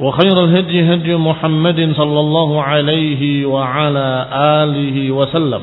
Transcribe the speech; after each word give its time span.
وخير 0.00 0.36
الهدي 0.44 0.94
هدي 0.94 1.12
محمد 1.16 1.92
صلى 1.92 2.20
الله 2.20 2.50
عليه 2.62 3.22
وعلى 3.46 4.08
آله 4.32 4.96
وسلم 5.10 5.62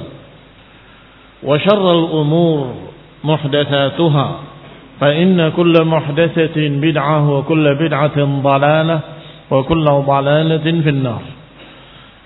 وشر 1.43 1.85
الأمور 1.99 2.65
محدثاتها 3.23 4.27
فإن 4.99 5.49
كل 5.58 5.75
محدثة 5.85 6.58
بدعة 6.58 7.17
وكل 7.31 7.65
بدعة 7.76 8.17
ضلالة 8.42 8.99
وكل 9.52 9.86
ضلالة 9.86 10.67
في 10.81 10.89
النار. 10.89 11.23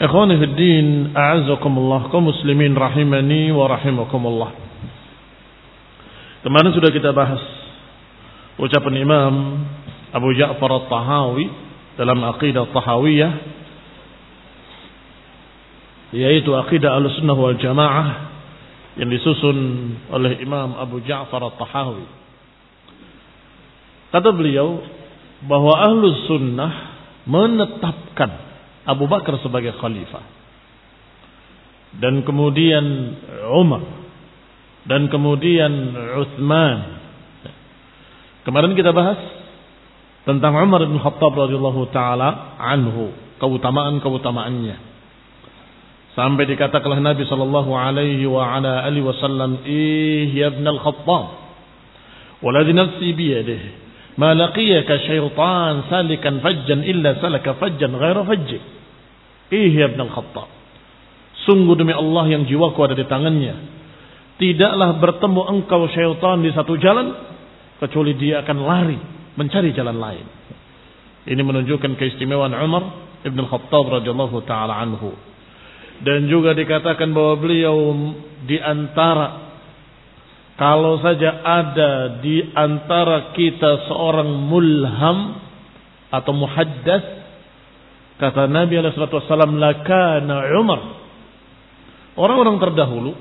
إخواني 0.01 0.35
في 0.37 0.45
الدين 0.45 1.13
أعزكم 1.17 1.73
الله 1.77 2.01
كمسلمين 2.11 2.71
رحمني 2.77 3.51
ورحمكم 3.51 4.21
الله. 4.27 4.49
Kemarin 6.41 6.71
sudah 6.73 6.89
kita 6.89 7.13
bahas 7.13 7.39
ucapan 8.57 8.97
Imam 8.97 9.61
Abu 10.09 10.33
Ja'far 10.33 10.71
At-Tahawi 10.73 11.70
dalam 12.01 12.17
aqidah 12.25 12.65
Tahawiyah 12.73 13.33
yaitu 16.17 16.49
aqidah 16.49 16.97
Ahlussunnah 16.97 17.37
wal 17.37 17.61
Jamaah 17.61 18.31
yang 18.97 19.07
disusun 19.13 19.57
oleh 20.09 20.41
Imam 20.41 20.75
Abu 20.75 20.99
Ja'far 21.05 21.39
At-Tahawi. 21.39 22.03
Kata 24.11 24.29
beliau 24.35 24.83
bahwa 25.47 25.73
Ahlus 25.79 26.27
Sunnah 26.27 26.73
menetapkan 27.23 28.29
Abu 28.83 29.07
Bakar 29.07 29.39
sebagai 29.39 29.71
khalifah 29.79 30.25
dan 32.01 32.25
kemudian 32.27 32.83
Umar 33.55 33.83
dan 34.83 35.07
kemudian 35.07 35.71
Uthman. 36.17 36.99
Kemarin 38.43 38.73
kita 38.75 38.91
bahas 38.91 39.21
tentang 40.21 40.53
Umar 40.53 40.85
bin 40.85 41.01
Khattab 41.01 41.33
radhiyallahu 41.33 41.89
taala 41.89 42.57
anhu, 42.61 43.13
keutamaan-keutamaannya. 43.41 44.77
Sampai 46.13 46.43
dikatakan 46.45 46.91
oleh 46.91 47.01
Nabi 47.01 47.23
sallallahu 47.23 47.71
alaihi 47.71 48.27
wa 48.27 48.43
ala 48.43 48.83
alihi 48.85 49.05
wasallam, 49.05 49.63
"Ih 49.65 50.29
ya 50.35 50.51
ibn 50.53 50.67
al-Khattab, 50.67 51.25
waladhi 52.43 52.75
nafsi 52.75 53.09
bi 53.15 53.31
yadihi, 53.31 53.69
ma 54.19 54.35
laqiyaka 54.35 55.07
syaitan 55.07 55.87
salikan 55.87 56.43
fajjan 56.43 56.83
illa 56.83 57.17
salaka 57.17 57.57
fajjan 57.57 57.95
ghaira 57.95 58.21
fajji." 58.27 58.59
Ih 59.55 59.71
ya 59.71 59.89
ibn 59.89 60.03
al-Khattab. 60.05 60.51
Sungguh 61.47 61.73
demi 61.73 61.95
Allah 61.95 62.29
yang 62.29 62.45
jiwaku 62.45 62.77
ada 62.85 62.93
di 62.93 63.07
tangannya, 63.09 63.55
tidaklah 64.37 65.01
bertemu 65.01 65.41
engkau 65.49 65.89
syaitan 65.89 66.45
di 66.45 66.53
satu 66.53 66.77
jalan 66.77 67.17
kecuali 67.81 68.13
dia 68.19 68.45
akan 68.45 68.57
lari 68.61 69.20
mencari 69.35 69.71
jalan 69.75 69.97
lain. 69.97 70.25
Ini 71.27 71.41
menunjukkan 71.41 71.95
keistimewaan 72.01 72.55
Umar 72.57 72.83
Ibn 73.21 73.39
Khattab 73.45 73.85
radhiyallahu 74.01 74.41
taala 74.49 74.81
anhu. 74.81 75.13
Dan 76.01 76.25
juga 76.25 76.57
dikatakan 76.57 77.13
bahwa 77.13 77.37
beliau 77.37 77.77
di 78.49 78.57
antara 78.57 79.53
kalau 80.57 80.97
saja 81.01 81.41
ada 81.45 82.21
di 82.21 82.41
antara 82.57 83.33
kita 83.37 83.85
seorang 83.85 84.29
mulham 84.49 85.37
atau 86.09 86.33
muhaddas 86.33 87.05
kata 88.17 88.49
Nabi 88.49 88.81
alaihi 88.81 88.97
wasallam 88.97 89.61
lakana 89.61 90.49
Umar. 90.57 90.81
Orang-orang 92.17 92.57
terdahulu 92.57 93.13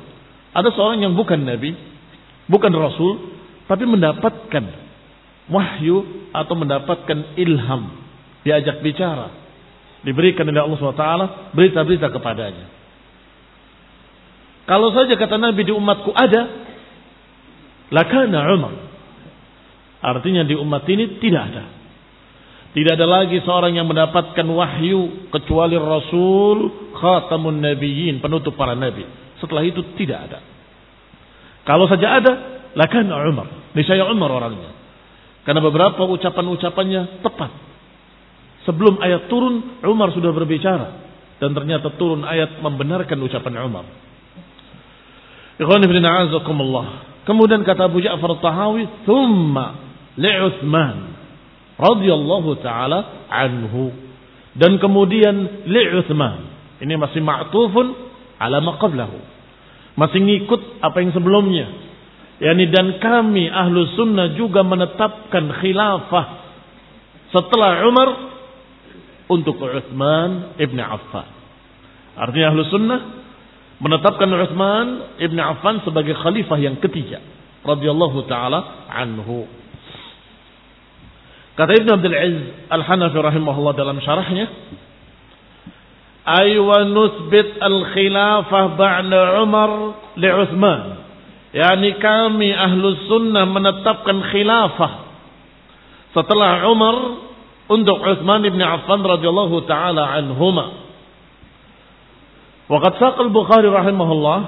ada 0.50 0.68
seorang 0.74 1.06
yang 1.06 1.14
bukan 1.14 1.46
nabi, 1.46 1.78
bukan 2.50 2.74
rasul, 2.74 3.38
tapi 3.70 3.86
mendapatkan 3.86 4.89
wahyu 5.50 6.30
atau 6.30 6.54
mendapatkan 6.54 7.34
ilham, 7.36 7.90
diajak 8.46 8.80
bicara, 8.80 9.34
diberikan 10.06 10.46
oleh 10.48 10.62
Allah 10.62 10.78
SWT 10.78 11.06
berita-berita 11.52 12.08
kepadanya. 12.08 12.66
Kalau 14.70 14.94
saja 14.94 15.18
kata 15.18 15.36
Nabi 15.36 15.66
di 15.66 15.74
umatku 15.74 16.14
ada, 16.14 16.46
lakana 17.90 18.38
Umar. 18.54 18.74
Artinya 20.00 20.46
di 20.46 20.54
umat 20.56 20.86
ini 20.88 21.18
tidak 21.20 21.42
ada. 21.52 21.64
Tidak 22.70 22.92
ada 22.94 23.02
lagi 23.02 23.42
seorang 23.42 23.74
yang 23.74 23.90
mendapatkan 23.90 24.46
wahyu 24.46 25.28
kecuali 25.34 25.74
Rasul 25.74 26.88
khatamun 26.94 27.58
nabiyyin, 27.58 28.22
penutup 28.22 28.54
para 28.54 28.78
nabi. 28.78 29.02
Setelah 29.42 29.66
itu 29.66 29.82
tidak 29.98 30.30
ada. 30.30 30.38
Kalau 31.66 31.90
saja 31.90 32.22
ada, 32.22 32.32
lakan 32.78 33.10
Umar. 33.10 33.74
Niscaya 33.74 34.06
Umar 34.06 34.30
orangnya. 34.30 34.79
Karena 35.44 35.60
beberapa 35.64 36.04
ucapan-ucapannya 36.04 37.24
tepat. 37.24 37.50
Sebelum 38.68 39.00
ayat 39.00 39.32
turun, 39.32 39.80
Umar 39.88 40.12
sudah 40.12 40.30
berbicara. 40.36 41.00
Dan 41.40 41.56
ternyata 41.56 41.96
turun 41.96 42.20
ayat 42.28 42.60
membenarkan 42.60 43.16
ucapan 43.24 43.64
Umar. 43.64 43.84
Kemudian 47.24 47.60
kata 47.64 47.82
Abu 47.88 48.00
Ja'far 48.04 48.32
Tahawi, 48.40 49.08
Thumma 49.08 49.66
li'uthman. 50.20 50.96
radhiyallahu 51.80 52.60
taala 52.60 53.28
anhu. 53.32 53.88
Dan 54.52 54.76
kemudian 54.76 55.64
li'uthman. 55.64 56.52
Ini 56.84 57.00
masih 57.00 57.24
ma'tufun 57.24 57.86
ala 58.36 58.60
maqablahu. 58.60 59.16
Masih 59.96 60.20
ngikut 60.20 60.84
apa 60.84 61.00
yang 61.00 61.12
sebelumnya. 61.16 61.89
Yani 62.40 62.72
dan 62.72 62.96
kami 62.96 63.52
ahlu 63.52 63.84
sunnah 64.00 64.32
juga 64.32 64.64
menetapkan 64.64 65.60
khilafah 65.60 66.26
setelah 67.36 67.84
Umar 67.84 68.08
untuk 69.28 69.60
Uthman 69.60 70.56
ibn 70.56 70.80
Affan. 70.80 71.28
Artinya 72.16 72.52
ahlu 72.52 72.64
sunnah 72.72 73.00
menetapkan 73.80 74.28
Utsman 74.28 74.86
ibn 75.18 75.40
Affan 75.40 75.80
sebagai 75.82 76.12
khalifah 76.20 76.58
yang 76.60 76.76
ketiga 76.78 77.18
radhiyallahu 77.64 78.28
taala 78.28 78.88
anhu. 78.92 79.48
Kata 81.56 81.76
Ibn 81.76 81.88
Abdul 81.92 82.16
Aziz 82.16 82.44
Al-Hanafi 82.72 83.18
rahimahullah 83.20 83.74
dalam 83.76 84.00
syarahnya, 84.00 84.48
"Ay 86.24 86.56
nusbit 86.88 87.56
al-khilafah 87.60 88.80
ba'da 88.80 89.20
Umar 89.44 89.70
li 90.16 90.28
Utsman." 90.28 91.09
Yani 91.50 91.98
kami 91.98 92.54
ahlu 92.54 93.10
sunnah 93.10 93.42
menetapkan 93.42 94.22
khilafah 94.30 94.92
setelah 96.14 96.62
Umar 96.70 96.96
untuk 97.70 97.98
Utsman 98.02 98.46
ibn 98.46 98.58
Affan 98.62 99.02
radhiyallahu 99.02 99.66
taala 99.66 100.14
anhuma. 100.14 100.90
Waqad 102.70 103.02
saqa 103.02 103.26
al-Bukhari 103.26 103.66
rahimahullah 103.66 104.38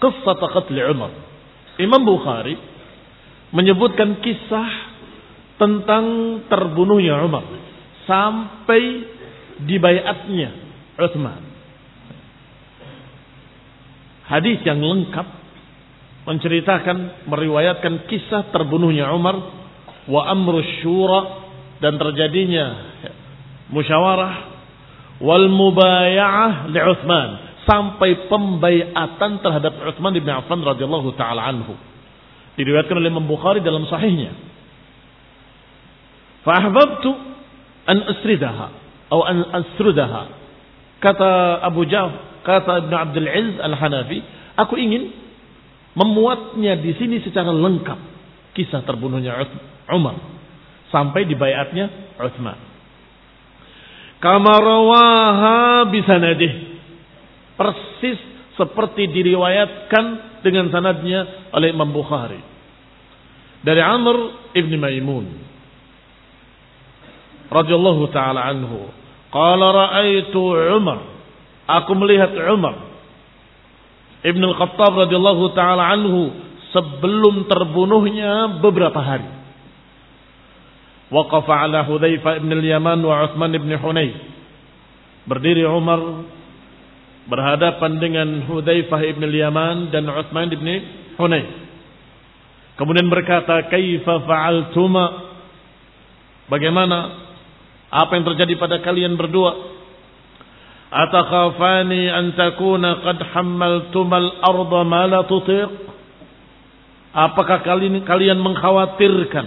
qissat 0.00 0.40
qatl 0.40 0.76
Umar. 0.92 1.12
Imam 1.76 2.00
Bukhari 2.00 2.56
menyebutkan 3.52 4.20
kisah 4.24 4.68
tentang 5.60 6.04
terbunuhnya 6.48 7.20
Umar 7.24 7.44
sampai 8.08 9.04
dibayatnya 9.68 10.50
Utsman. 10.96 11.44
Hadis 14.26 14.64
yang 14.64 14.80
lengkap 14.80 15.45
menceritakan 16.26 17.26
meriwayatkan 17.30 18.10
kisah 18.10 18.50
terbunuhnya 18.50 19.08
Umar 19.14 19.38
wa 20.10 20.22
amru 20.26 20.58
syura 20.82 21.46
dan 21.78 21.94
terjadinya 21.96 22.66
musyawarah 23.70 24.34
wal 25.22 25.46
mubaya'ah 25.46 26.70
li 26.70 26.80
Utsman 26.82 27.30
sampai 27.66 28.26
pembaiatan 28.30 29.42
terhadap 29.42 29.72
Utsman 29.94 30.14
bin 30.14 30.28
Affan 30.30 30.62
radhiyallahu 30.62 31.14
taala 31.14 31.46
anhu. 31.46 31.74
Diriwayatkan 32.58 32.96
oleh 32.98 33.10
Imam 33.10 33.26
Bukhari 33.26 33.60
dalam 33.62 33.84
sahihnya. 33.86 34.32
Fa 36.46 36.62
an 37.86 37.98
asridaha 38.06 38.86
atau 39.06 39.22
an 39.22 39.38
asrudaha. 39.54 40.22
Kata 40.98 41.62
Abu 41.62 41.86
Jaf, 41.86 42.42
kata 42.42 42.86
Ibn 42.86 42.92
Abdul 42.92 43.28
Aziz 43.28 43.56
Al-Hanafi, 43.62 44.18
aku 44.58 44.74
ingin 44.80 45.14
memuatnya 45.96 46.76
di 46.76 46.92
sini 47.00 47.24
secara 47.24 47.48
lengkap 47.50 47.98
kisah 48.52 48.84
terbunuhnya 48.84 49.32
Umar 49.88 50.16
sampai 50.92 51.24
dibayatnya 51.24 52.16
Utsman. 52.20 52.58
Kama 54.20 54.54
rawaha 54.60 55.88
bisanadih 55.92 56.76
Persis 57.56 58.20
seperti 58.56 59.08
diriwayatkan 59.08 60.04
dengan 60.44 60.68
sanadnya 60.68 61.48
oleh 61.56 61.72
Imam 61.72 61.88
Bukhari. 61.88 62.40
Dari 63.64 63.80
Amr 63.80 64.16
ibn 64.52 64.72
Maimun. 64.76 65.26
radhiyallahu 67.48 68.12
taala 68.12 68.44
anhu. 68.44 68.92
Qala 69.32 69.66
ra'aitu 69.72 70.40
Umar. 70.76 71.00
Aku 71.66 71.92
melihat 71.96 72.30
Umar. 72.52 72.85
Ibn 74.26 74.42
al-Khattab 74.42 75.06
radhiyallahu 75.06 75.54
taala 75.54 75.86
anhu 75.94 76.34
sebelum 76.74 77.46
terbunuhnya 77.46 78.58
beberapa 78.58 78.98
hari. 78.98 79.30
Waqafa 81.14 81.54
ala 81.62 81.86
Hudzaifah 81.86 82.42
ibn 82.42 82.50
al-Yaman 82.50 82.98
wa 83.06 83.22
Utsman 83.30 83.54
ibn 83.54 83.70
Hunay. 83.70 84.10
Berdiri 85.30 85.62
Umar 85.70 86.26
berhadapan 87.30 88.02
dengan 88.02 88.28
Hudzaifah 88.50 89.00
ibn 89.14 89.22
al-Yaman 89.22 89.94
dan 89.94 90.10
Utsman 90.10 90.50
ibn 90.50 90.66
Hunay. 91.14 91.44
Kemudian 92.74 93.06
berkata, 93.06 93.70
"Kaifa 93.70 94.26
fa'altuma?" 94.26 95.06
Bagaimana 96.46 96.98
apa 97.90 98.18
yang 98.18 98.26
terjadi 98.34 98.54
pada 98.58 98.82
kalian 98.82 99.14
berdua? 99.14 99.75
Atakhafani 100.86 102.06
an 102.06 102.38
takuna 102.38 103.02
qad 103.02 103.18
hammaltumal 103.34 104.30
arda 104.38 104.80
ma 104.86 105.02
la 105.10 105.26
tutiq? 105.26 105.70
Apakah 107.16 107.64
kalian 107.64 108.04
kalian 108.04 108.38
mengkhawatirkan 108.38 109.46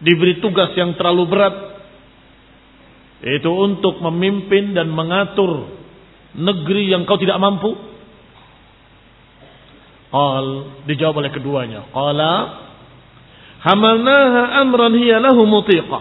diberi 0.00 0.40
tugas 0.40 0.72
yang 0.72 0.96
terlalu 0.96 1.28
berat 1.28 1.56
yaitu 3.20 3.52
untuk 3.52 4.00
memimpin 4.00 4.72
dan 4.72 4.88
mengatur 4.88 5.68
negeri 6.32 6.88
yang 6.90 7.04
kau 7.04 7.20
tidak 7.20 7.36
mampu? 7.36 7.76
Qal 10.10 10.46
dijawab 10.90 11.22
oleh 11.22 11.30
keduanya. 11.30 11.86
Qala 11.94 12.32
hamalnaha 13.62 14.58
amran 14.64 14.96
hiya 14.98 15.22
lahu 15.22 15.46
mutiqa. 15.46 16.00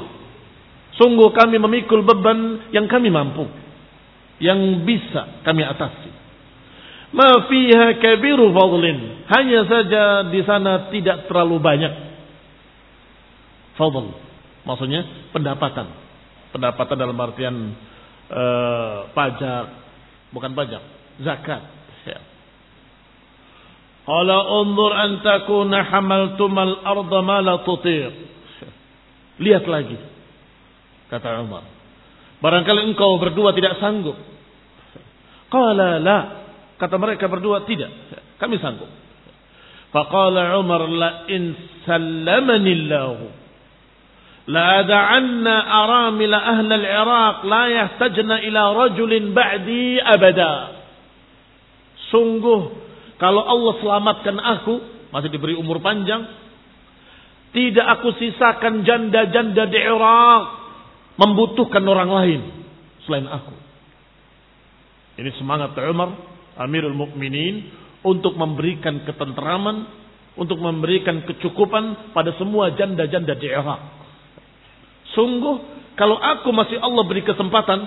Sungguh 0.97 1.29
kami 1.35 1.61
memikul 1.61 2.01
beban 2.01 2.71
yang 2.73 2.89
kami 2.89 3.13
mampu. 3.13 3.58
Yang 4.39 4.59
bisa 4.87 5.43
kami 5.43 5.67
atasi. 5.67 6.11
Ma 7.11 7.45
fiha 7.49 7.97
kabiru 7.99 8.53
fadlin. 8.55 9.27
Hanya 9.27 9.61
saja 9.65 10.03
di 10.29 10.41
sana 10.47 10.89
tidak 10.93 11.27
terlalu 11.27 11.57
banyak. 11.59 11.93
Fadl. 13.75 14.13
Maksudnya 14.67 15.31
pendapatan. 15.31 15.87
Pendapatan 16.49 16.97
dalam 16.97 17.17
artian 17.17 17.55
uh, 18.29 19.09
pajak, 19.13 19.65
bukan 20.33 20.51
pajak, 20.57 20.81
zakat. 21.21 21.61
Ya. 22.09 22.19
Qala 24.05 24.37
unzur 24.57 24.93
an 24.93 25.21
takuna 25.21 25.85
hamaltumal 25.85 26.81
arda 26.81 27.19
ma 27.21 27.37
la 27.41 27.61
tutiq. 27.61 28.13
Lihat 29.39 29.65
lagi. 29.69 29.97
Kata 31.09 31.41
Umar. 31.41 31.78
Barangkali 32.39 32.87
engkau 32.87 33.19
berdua 33.19 33.51
tidak 33.51 33.79
sanggup. 33.83 34.15
Qala 35.51 35.99
la. 35.99 36.19
Kata 36.79 36.95
mereka 36.95 37.27
berdua 37.27 37.67
tidak. 37.67 37.91
Kami 38.39 38.55
sanggup. 38.63 38.87
Faqala 39.91 40.55
Umar 40.61 40.87
la 40.87 41.09
in 41.27 41.57
sallamani 41.83 42.71
Allah. 42.87 43.19
La 44.49 44.81
ada'anna 44.81 45.53
aramil 45.67 46.33
ahli 46.33 46.73
al-Iraq 46.73 47.37
la 47.45 47.63
yahtajna 47.69 48.35
ila 48.47 48.61
rajulin 48.87 49.35
ba'di 49.35 49.99
abada. 49.99 50.79
Sungguh 52.09 52.61
kalau 53.19 53.43
Allah 53.43 53.73
selamatkan 53.83 54.37
aku 54.39 54.73
masih 55.11 55.29
diberi 55.29 55.53
umur 55.53 55.83
panjang 55.83 56.23
tidak 57.49 57.99
aku 57.99 58.13
sisakan 58.17 58.85
janda-janda 58.85 59.65
di 59.67 59.79
Irak 59.81 60.58
membutuhkan 61.19 61.83
orang 61.83 62.07
lain 62.07 62.41
selain 63.03 63.27
aku. 63.27 63.55
Ini 65.19 65.35
semangat 65.35 65.75
Umar 65.75 66.15
Amirul 66.55 66.95
Mukminin 66.95 67.67
untuk 68.07 68.39
memberikan 68.39 69.03
ketentraman, 69.03 69.83
untuk 70.39 70.63
memberikan 70.63 71.27
kecukupan 71.27 72.15
pada 72.15 72.31
semua 72.39 72.71
janda-janda 72.71 73.35
di 73.35 73.51
Irak. 73.51 73.81
Sungguh 75.11 75.55
kalau 75.99 76.15
aku 76.15 76.55
masih 76.55 76.79
Allah 76.79 77.03
beri 77.03 77.27
kesempatan, 77.27 77.83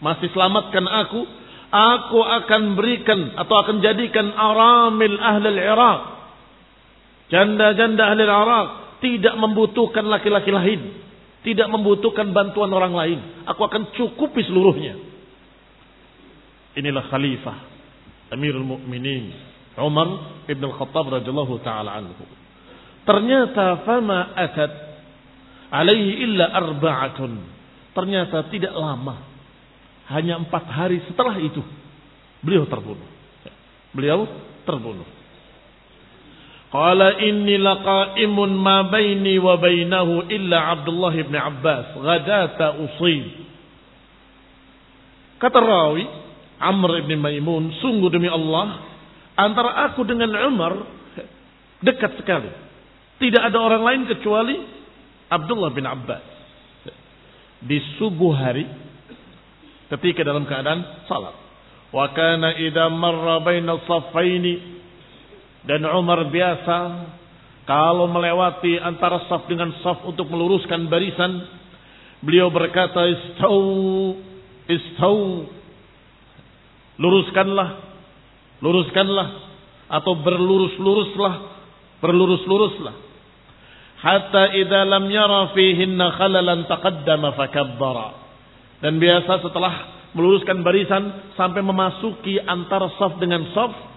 masih 0.00 0.32
selamatkan 0.32 0.88
aku, 0.88 1.20
aku 1.68 2.20
akan 2.24 2.62
berikan 2.80 3.36
atau 3.36 3.54
akan 3.60 3.84
jadikan 3.84 4.32
aramil 4.32 5.20
ahli 5.20 5.48
Iraq. 5.52 6.00
Janda-janda 7.28 8.16
ahli 8.16 8.24
Iraq 8.24 8.68
tidak 9.04 9.34
membutuhkan 9.36 10.08
laki-laki 10.08 10.48
lain. 10.48 11.01
Tidak 11.42 11.66
membutuhkan 11.66 12.30
bantuan 12.30 12.70
orang 12.70 12.94
lain. 12.94 13.18
Aku 13.50 13.66
akan 13.66 13.90
cukupi 13.98 14.46
seluruhnya. 14.46 14.94
Inilah 16.78 17.10
khalifah. 17.10 17.58
Amirul 18.32 18.64
Mukminin 18.64 19.52
Umar 19.76 20.40
ibn 20.48 20.62
al-Khattab 20.68 21.20
radhiyallahu 21.20 21.60
taala 21.64 21.96
anhu. 21.96 22.24
Ternyata 23.08 23.82
fama 23.88 24.36
atat 24.36 24.72
alaihi 25.72 26.28
illa 26.28 26.52
arba'atun. 26.52 27.32
Ternyata 27.96 28.48
tidak 28.52 28.72
lama. 28.76 29.32
Hanya 30.12 30.36
empat 30.36 30.64
hari 30.68 31.00
setelah 31.08 31.40
itu. 31.40 31.64
Beliau 32.44 32.68
terbunuh. 32.68 33.08
Beliau 33.96 34.28
terbunuh. 34.68 35.08
Qala 36.72 37.20
inni 37.20 37.60
laqaimun 37.60 38.50
ma 38.56 38.88
baini 38.88 39.36
wa 39.36 39.60
bainahu 39.60 40.24
illa 40.32 40.72
Abdullah 40.72 41.12
ibn 41.20 41.36
Abbas. 41.36 41.92
Ghadata 42.00 42.80
usib. 42.80 43.28
Kata 45.36 45.60
rawi, 45.60 46.08
Amr 46.56 47.04
ibn 47.04 47.20
Maimun, 47.20 47.76
sungguh 47.84 48.08
demi 48.08 48.30
Allah, 48.30 48.80
antara 49.36 49.84
aku 49.92 50.00
dengan 50.08 50.32
Umar 50.48 50.72
dekat 51.84 52.16
sekali. 52.16 52.48
Tidak 53.20 53.42
ada 53.42 53.58
orang 53.60 53.82
lain 53.84 54.02
kecuali 54.08 54.56
Abdullah 55.28 55.70
bin 55.76 55.84
Abbas 55.84 56.24
di 57.62 57.78
subuh 58.00 58.34
hari 58.34 58.66
ketika 59.92 60.26
dalam 60.26 60.48
keadaan 60.48 61.06
salat. 61.06 61.36
Wa 61.92 62.10
kana 62.16 62.56
idza 62.58 62.88
marra 62.90 63.38
baina 63.44 63.78
saffaini 63.84 64.54
dan 65.62 65.86
Umar 65.86 66.26
biasa 66.26 66.78
kalau 67.62 68.10
melewati 68.10 68.82
antara 68.82 69.22
saf 69.30 69.46
dengan 69.46 69.70
saf 69.86 70.02
untuk 70.02 70.26
meluruskan 70.26 70.90
barisan, 70.90 71.46
beliau 72.18 72.50
berkata 72.50 73.06
istau 73.06 73.58
istau 74.66 75.46
luruskanlah 76.98 77.70
luruskanlah 78.58 79.28
atau 79.86 80.12
berlurus-luruslah 80.18 81.34
berlurus-luruslah. 82.02 82.94
Hatta 84.02 84.50
idza 84.58 84.82
lam 84.82 85.06
yara 85.06 85.54
fihinna 85.54 86.18
khalalan 86.18 86.66
taqaddama 86.66 87.38
fakabbara. 87.38 88.18
Dan 88.82 88.98
biasa 88.98 89.38
setelah 89.46 89.74
meluruskan 90.18 90.66
barisan 90.66 91.30
sampai 91.38 91.62
memasuki 91.62 92.42
antara 92.42 92.90
saf 92.98 93.22
dengan 93.22 93.46
saf 93.54 93.91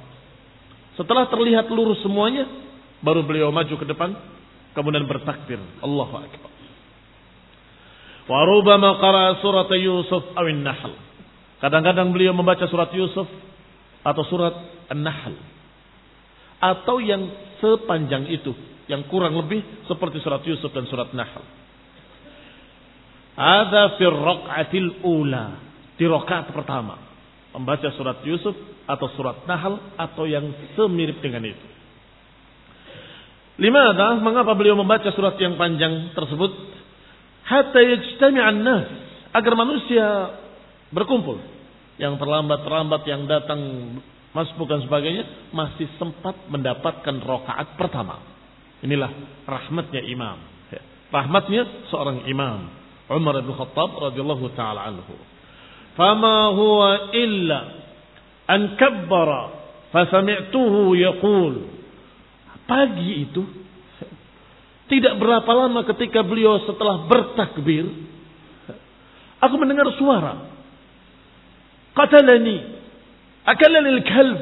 setelah 0.96 1.28
terlihat 1.28 1.68
lurus 1.72 2.00
semuanya 2.04 2.48
baru 3.04 3.24
beliau 3.24 3.52
maju 3.52 3.76
ke 3.76 3.86
depan 3.88 4.16
kemudian 4.76 5.08
bertakbir. 5.08 5.60
Allahu 5.84 6.16
akbar. 6.20 6.52
Wa 8.26 8.42
rubama 8.50 8.98
qara 8.98 9.38
surat 9.40 9.70
Yusuf 9.78 10.34
awin 10.34 10.66
Nahl 10.66 10.98
kadang-kadang 11.62 12.12
beliau 12.12 12.34
membaca 12.36 12.66
surat 12.68 12.92
Yusuf 12.96 13.28
atau 14.06 14.24
surat 14.30 14.54
An-Nahl. 14.92 15.34
Atau 16.62 17.02
yang 17.02 17.30
sepanjang 17.58 18.30
itu 18.30 18.54
yang 18.86 19.06
kurang 19.10 19.34
lebih 19.34 19.62
seperti 19.90 20.22
surat 20.22 20.46
Yusuf 20.46 20.70
dan 20.72 20.86
surat 20.86 21.10
Nahl. 21.12 21.44
Ada 23.36 24.00
fi 24.00 24.06
raq'atil 24.08 25.04
ula. 25.04 25.46
Di 25.96 26.04
rakaat 26.08 26.52
pertama 26.52 27.05
membaca 27.56 27.88
surat 27.96 28.20
Yusuf 28.28 28.56
atau 28.86 29.08
surat 29.16 29.44
Nahl 29.48 29.80
atau 29.96 30.28
yang 30.28 30.46
semirip 30.76 31.24
dengan 31.24 31.48
itu. 31.48 31.66
Limada? 33.56 34.20
Mengapa 34.20 34.52
beliau 34.52 34.76
membaca 34.76 35.08
surat 35.16 35.40
yang 35.40 35.56
panjang 35.56 36.12
tersebut? 36.12 36.52
Hatta 37.46 37.80
yajtami'an 37.80 38.60
nas 38.66 38.88
agar 39.32 39.54
manusia 39.56 40.06
berkumpul 40.92 41.40
yang 41.96 42.20
terlambat-terlambat 42.20 43.02
yang 43.08 43.24
datang 43.30 43.62
masbuk 44.36 44.68
dan 44.68 44.84
sebagainya 44.84 45.24
masih 45.56 45.88
sempat 45.96 46.36
mendapatkan 46.52 47.16
rokaat 47.24 47.80
pertama. 47.80 48.20
Inilah 48.84 49.12
rahmatnya 49.48 50.04
imam. 50.04 50.38
Ya. 50.68 50.84
Rahmatnya 51.16 51.88
seorang 51.88 52.28
imam. 52.28 52.68
Umar 53.08 53.40
bin 53.40 53.56
Khattab 53.56 53.96
radhiyallahu 54.12 54.52
taala 54.58 54.92
anhu. 54.92 55.16
Fama 55.96 56.52
huwa 56.52 57.16
illa 57.16 57.60
an 58.52 58.76
kabbara 58.76 59.42
fasami'tuhu 59.96 60.92
yaqul. 61.00 61.72
Pagi 62.68 63.24
itu 63.24 63.44
tidak 64.92 65.18
berapa 65.18 65.48
lama 65.56 65.88
ketika 65.88 66.22
beliau 66.22 66.62
setelah 66.68 67.08
bertakbir 67.08 67.88
aku 69.40 69.56
mendengar 69.56 69.88
suara. 69.96 70.52
Qatalani 71.96 72.58
akalani 73.48 73.90
al-kalb. 73.96 74.40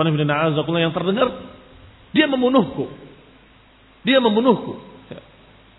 Yang 0.00 0.94
terdengar 0.94 1.28
dia 2.14 2.30
membunuhku. 2.30 2.86
Dia 4.06 4.22
membunuhku. 4.22 4.78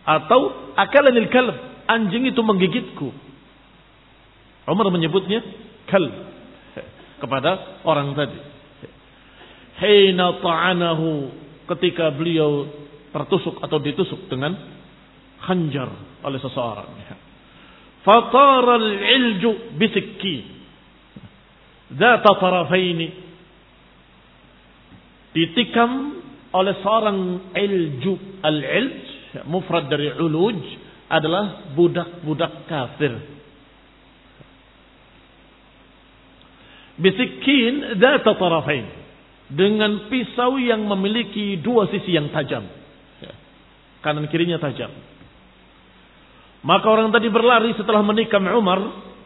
Atau 0.04 0.74
akalani 0.76 1.24
al-kalb 1.24 1.71
anjing 1.92 2.32
itu 2.32 2.40
menggigitku 2.40 3.10
Umar 4.72 4.88
menyebutnya 4.88 5.44
kalb 5.92 6.16
kepada 7.20 7.84
orang 7.84 8.16
tadi 8.16 8.40
hina 9.82 10.40
ta'anahu 10.40 11.10
ketika 11.76 12.16
beliau 12.16 12.70
tertusuk 13.12 13.60
atau 13.60 13.78
ditusuk 13.84 14.32
dengan 14.32 14.56
khanjar 15.44 15.90
oleh 16.24 16.40
seseorang 16.40 16.90
Fatara 18.02 18.82
al-ilju 18.82 19.78
bisikki. 19.78 20.36
Zata 21.94 22.34
tarafaini. 22.42 23.10
Ditikam 25.32 25.92
oleh 26.50 26.76
seorang 26.82 27.20
ilju. 27.54 28.14
Al-ilj, 28.42 29.06
mufrad 29.46 29.86
dari 29.86 30.10
uluj, 30.18 30.58
adalah 31.12 31.76
budak-budak 31.76 32.72
kafir. 32.72 33.20
Bisikin 36.96 38.00
zata 38.00 38.32
tarafain. 38.40 38.88
Dengan 39.52 40.08
pisau 40.08 40.56
yang 40.56 40.88
memiliki 40.88 41.60
dua 41.60 41.92
sisi 41.92 42.16
yang 42.16 42.32
tajam. 42.32 42.64
Kanan 44.00 44.32
kirinya 44.32 44.56
tajam. 44.64 44.88
Maka 46.64 46.88
orang 46.88 47.12
tadi 47.12 47.28
berlari 47.28 47.76
setelah 47.76 48.00
menikam 48.00 48.48
Umar 48.48 48.80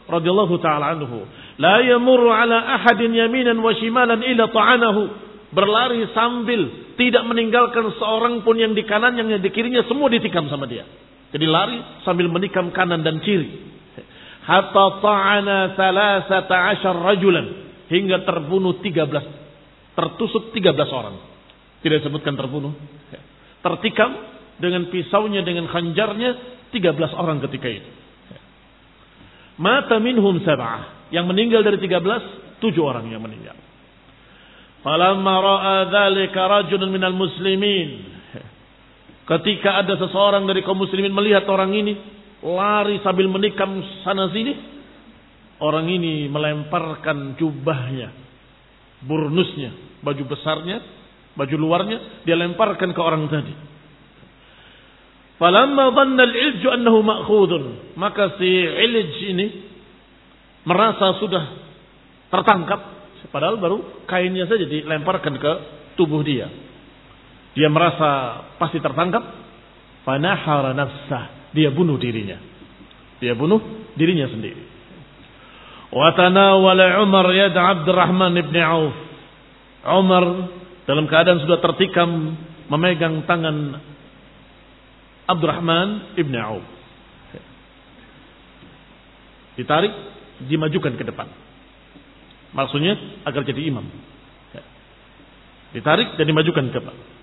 radhiyallahu 0.09 0.55
taala 0.65 0.97
anhu. 0.97 1.29
La 1.61 1.85
yamurru 1.85 2.33
ala 2.33 2.81
ahadin 2.81 3.13
yaminan 3.13 3.61
wa 3.61 3.69
shimalan 3.77 4.25
ila 4.25 4.43
ta'anahu. 4.49 5.03
Berlari 5.53 6.09
sambil 6.11 6.91
tidak 6.97 7.21
meninggalkan 7.29 7.85
seorang 7.95 8.41
pun 8.41 8.57
yang 8.57 8.73
di 8.73 8.81
kanan 8.81 9.13
yang 9.13 9.29
di 9.29 9.49
kirinya 9.53 9.85
semua 9.85 10.09
ditikam 10.09 10.49
sama 10.49 10.65
dia. 10.65 10.83
Jadi 11.33 11.45
lari 11.45 11.77
sambil 12.05 12.29
menikam 12.29 12.69
kanan 12.69 13.01
dan 13.01 13.21
kiri. 13.21 13.73
Hatta 14.45 14.85
ta'ana 15.01 15.73
thalathata 15.73 16.55
ashar 16.75 16.93
rajulan. 16.93 17.65
Hingga 17.89 18.25
terbunuh 18.25 18.81
13. 18.81 19.97
Tertusuk 19.97 20.53
13 20.53 20.73
orang. 20.89 21.15
Tidak 21.81 21.97
disebutkan 22.01 22.33
terbunuh. 22.33 22.73
Tertikam 23.61 24.11
dengan 24.61 24.89
pisaunya, 24.89 25.41
dengan 25.41 25.69
khanjarnya 25.69 26.29
13 26.69 27.13
orang 27.13 27.41
ketika 27.49 27.67
itu. 27.69 27.89
Mata 29.57 29.97
minhum 30.01 30.41
sab'ah. 30.43 31.09
Yang 31.13 31.25
meninggal 31.29 31.61
dari 31.61 31.77
13, 31.77 32.59
7 32.61 32.73
orang 32.81 33.05
yang 33.09 33.21
meninggal. 33.21 33.55
Falamma 34.85 35.33
ra'a 35.41 35.77
dzalika 35.89 36.41
rajulun 36.45 36.93
minal 36.93 37.17
muslimin. 37.17 38.14
Ketika 39.25 39.81
ada 39.81 39.97
seseorang 39.97 40.45
dari 40.45 40.61
kaum 40.61 40.77
muslimin 40.77 41.09
melihat 41.09 41.49
orang 41.49 41.73
ini 41.73 41.97
lari 42.45 43.01
sambil 43.01 43.25
menikam 43.25 43.81
sana 44.05 44.29
sini, 44.29 44.53
orang 45.65 45.89
ini 45.89 46.29
melemparkan 46.29 47.33
jubahnya, 47.33 48.13
burnusnya, 49.01 50.01
baju 50.05 50.23
besarnya, 50.29 50.77
baju 51.33 51.55
luarnya, 51.57 52.21
dia 52.21 52.37
lemparkan 52.37 52.93
ke 52.93 53.01
orang 53.01 53.25
tadi. 53.25 53.53
Falamma 55.35 55.91
dhanna 55.91 56.23
al-ilju 56.23 56.67
annahu 56.71 56.99
ma'khudun. 57.03 57.63
Maka 57.99 58.39
si 58.39 58.49
ilj 58.61 59.15
ini 59.35 59.47
merasa 60.63 61.17
sudah 61.19 61.43
tertangkap. 62.31 62.93
Padahal 63.33 63.57
baru 63.57 64.05
kainnya 64.05 64.45
saja 64.45 64.63
dilemparkan 64.69 65.35
ke 65.35 65.51
tubuh 65.99 66.21
dia. 66.21 66.47
Dia 67.55 67.71
merasa 67.71 68.43
pasti 68.59 68.83
tertangkap. 68.83 69.23
Fanahara 70.03 70.75
nafsah. 70.75 71.49
Dia 71.55 71.71
bunuh 71.71 71.95
dirinya. 71.95 72.37
Dia 73.23 73.33
bunuh 73.33 73.89
dirinya 73.95 74.27
sendiri. 74.27 74.75
Watanawala 75.95 76.99
Umar 77.01 77.31
yad 77.31 77.55
Abdurrahman 77.55 78.35
ibn 78.35 78.55
Auf. 78.59 78.95
Umar 79.87 80.25
dalam 80.83 81.07
keadaan 81.07 81.39
sudah 81.41 81.63
tertikam 81.63 82.35
memegang 82.67 83.23
tangan 83.23 83.79
Abdurrahman 85.25 86.19
ibn 86.19 86.35
Auf. 86.35 86.65
Ditarik, 89.55 89.95
dimajukan 90.51 90.99
ke 90.99 91.03
depan. 91.07 91.31
Maksudnya 92.51 93.23
agar 93.23 93.47
jadi 93.47 93.71
imam. 93.71 93.87
Ditarik 95.71 96.19
dan 96.19 96.27
dimajukan 96.27 96.71
ke 96.71 96.75
depan. 96.75 97.14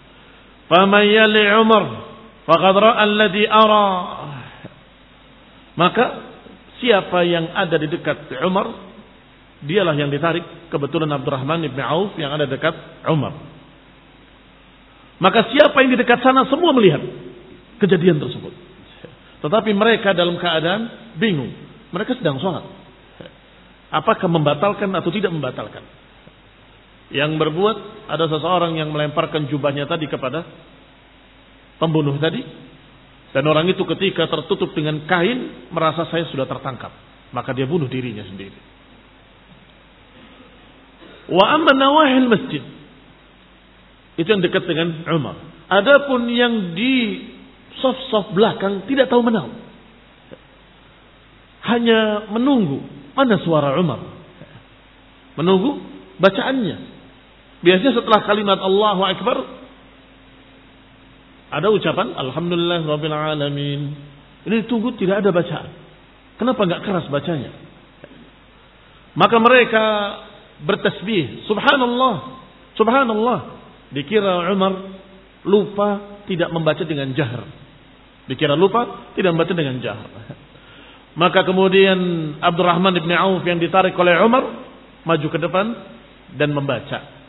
Famayyali 0.73 1.53
Umar 1.61 1.85
faqad 2.49 2.75
ra'a 2.81 3.05
alladhi 3.05 3.45
ara. 3.45 3.85
Maka 5.77 6.05
siapa 6.81 7.21
yang 7.29 7.53
ada 7.53 7.77
di 7.77 7.93
dekat 7.93 8.33
Umar, 8.41 8.73
dialah 9.61 9.93
yang 9.93 10.09
ditarik. 10.09 10.45
Kebetulan 10.73 11.13
Abdurrahman 11.13 11.61
ibn 11.69 11.77
Auf 11.77 12.17
yang 12.17 12.33
ada 12.33 12.49
dekat 12.49 12.73
Umar. 13.05 13.37
Maka 15.21 15.53
siapa 15.53 15.77
yang 15.85 15.93
di 15.93 16.01
dekat 16.01 16.25
sana 16.25 16.49
semua 16.49 16.73
melihat 16.73 17.05
kejadian 17.77 18.17
tersebut. 18.17 18.57
Tetapi 19.45 19.71
mereka 19.77 20.17
dalam 20.17 20.41
keadaan 20.41 21.13
bingung. 21.21 21.53
Mereka 21.93 22.17
sedang 22.17 22.41
sholat. 22.41 22.65
Apakah 23.93 24.25
membatalkan 24.25 24.89
atau 24.89 25.13
tidak 25.13 25.29
membatalkan? 25.29 25.85
Yang 27.13 27.37
berbuat 27.37 28.09
ada 28.09 28.25
seseorang 28.29 28.81
yang 28.81 28.89
melemparkan 28.89 29.47
jubahnya 29.53 29.85
tadi 29.85 30.09
kepada 30.09 30.49
pembunuh 31.77 32.17
tadi. 32.17 32.41
Dan 33.33 33.49
orang 33.49 33.69
itu 33.69 33.85
ketika 33.97 34.29
tertutup 34.29 34.77
dengan 34.77 35.05
kain 35.09 35.69
merasa 35.73 36.09
saya 36.09 36.29
sudah 36.29 36.45
tertangkap. 36.45 36.93
Maka 37.33 37.57
dia 37.57 37.65
bunuh 37.65 37.89
dirinya 37.89 38.25
sendiri. 38.29 38.57
Wa 41.33 41.57
amma 41.57 41.73
nawahil 41.73 42.29
masjid. 42.29 42.65
Itu 44.21 44.29
yang 44.29 44.45
dekat 44.45 44.69
dengan 44.69 45.09
Umar. 45.09 45.37
Adapun 45.73 46.29
yang 46.29 46.77
di 46.77 47.25
soft-soft 47.81 48.37
belakang 48.37 48.85
tidak 48.85 49.09
tahu 49.09 49.25
menau. 49.25 49.49
Hanya 51.65 52.29
menunggu 52.29 52.85
mana 53.17 53.41
suara 53.41 53.73
Umar. 53.81 54.01
Menunggu 55.41 55.81
bacaannya. 56.21 56.93
Biasanya 57.63 57.93
setelah 57.95 58.21
kalimat 58.27 58.59
Allahu 58.59 59.03
Akbar 59.07 59.39
ada 61.53 61.69
ucapan 61.71 62.17
Alhamdulillah 62.19 62.83
Rabbil 62.83 63.15
Alamin. 63.15 63.81
Ini 64.43 64.67
tunggu 64.67 64.99
tidak 64.99 65.23
ada 65.23 65.31
bacaan. 65.31 65.71
Kenapa 66.41 66.61
nggak 66.67 66.83
keras 66.83 67.07
bacanya? 67.07 67.55
Maka 69.15 69.37
mereka 69.39 69.85
bertasbih. 70.67 71.47
Subhanallah. 71.47 72.15
Subhanallah. 72.75 73.41
Dikira 73.93 74.51
Umar 74.51 74.73
lupa 75.47 75.89
tidak 76.27 76.51
membaca 76.51 76.83
dengan 76.83 77.13
jahar. 77.15 77.47
Dikira 78.27 78.59
lupa 78.59 79.13
tidak 79.15 79.37
membaca 79.37 79.55
dengan 79.55 79.79
jahar. 79.79 80.09
Maka 81.13 81.45
kemudian 81.45 82.01
Abdurrahman 82.41 82.97
ibn 82.97 83.13
Auf 83.13 83.45
yang 83.45 83.61
ditarik 83.61 83.93
oleh 84.01 84.17
Umar 84.25 84.49
maju 85.05 85.27
ke 85.29 85.39
depan 85.39 85.67
dan 86.41 86.57
membaca. 86.57 87.22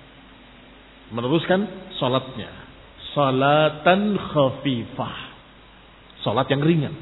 Meneruskan 1.11 1.91
salatnya 1.99 2.63
salatan 3.13 4.17
khafifah. 4.17 5.15
Salat 6.25 6.47
yang 6.49 6.61
ringan. 6.61 6.93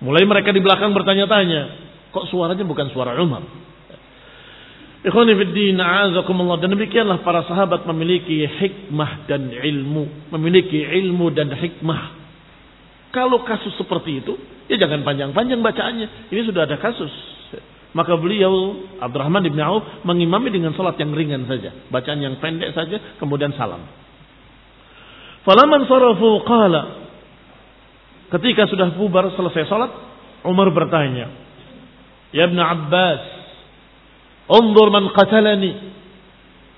Mulai 0.00 0.24
mereka 0.24 0.50
di 0.50 0.64
belakang 0.64 0.96
bertanya-tanya, 0.96 1.62
kok 2.08 2.24
suaranya 2.32 2.64
bukan 2.64 2.88
suara 2.88 3.12
Umar? 3.20 3.44
Ikhwani 5.00 5.32
fiddin, 5.32 5.80
a'azakumullah. 5.80 6.60
Dan 6.60 6.76
demikianlah 6.76 7.24
para 7.24 7.44
sahabat 7.48 7.88
memiliki 7.88 8.44
hikmah 8.44 9.24
dan 9.28 9.48
ilmu. 9.48 10.32
Memiliki 10.36 10.76
ilmu 10.76 11.32
dan 11.32 11.52
hikmah. 11.52 12.20
Kalau 13.10 13.42
kasus 13.42 13.74
seperti 13.80 14.20
itu, 14.24 14.36
ya 14.68 14.76
jangan 14.76 15.02
panjang-panjang 15.02 15.60
bacaannya. 15.64 16.30
Ini 16.30 16.40
sudah 16.48 16.68
ada 16.68 16.76
kasus. 16.78 17.12
Maka 17.90 18.14
beliau 18.14 18.86
Abdurrahman 19.02 19.42
ibn 19.50 19.58
Auf 19.58 20.06
mengimami 20.06 20.54
dengan 20.54 20.70
salat 20.78 20.94
yang 21.02 21.10
ringan 21.10 21.42
saja. 21.50 21.74
Bacaan 21.90 22.22
yang 22.22 22.38
pendek 22.38 22.70
saja, 22.70 23.18
kemudian 23.18 23.50
salam. 23.58 23.82
Falaman 25.42 25.88
sarafu 25.90 26.46
qala. 26.46 26.82
Ketika 28.30 28.70
sudah 28.70 28.94
bubar 28.94 29.34
selesai 29.34 29.66
salat, 29.66 29.90
Umar 30.46 30.70
bertanya, 30.70 31.34
"Ya 32.30 32.46
Ibn 32.46 32.58
Abbas, 32.62 33.22
unzur 34.46 34.88
man 34.94 35.10
qatalani." 35.10 35.72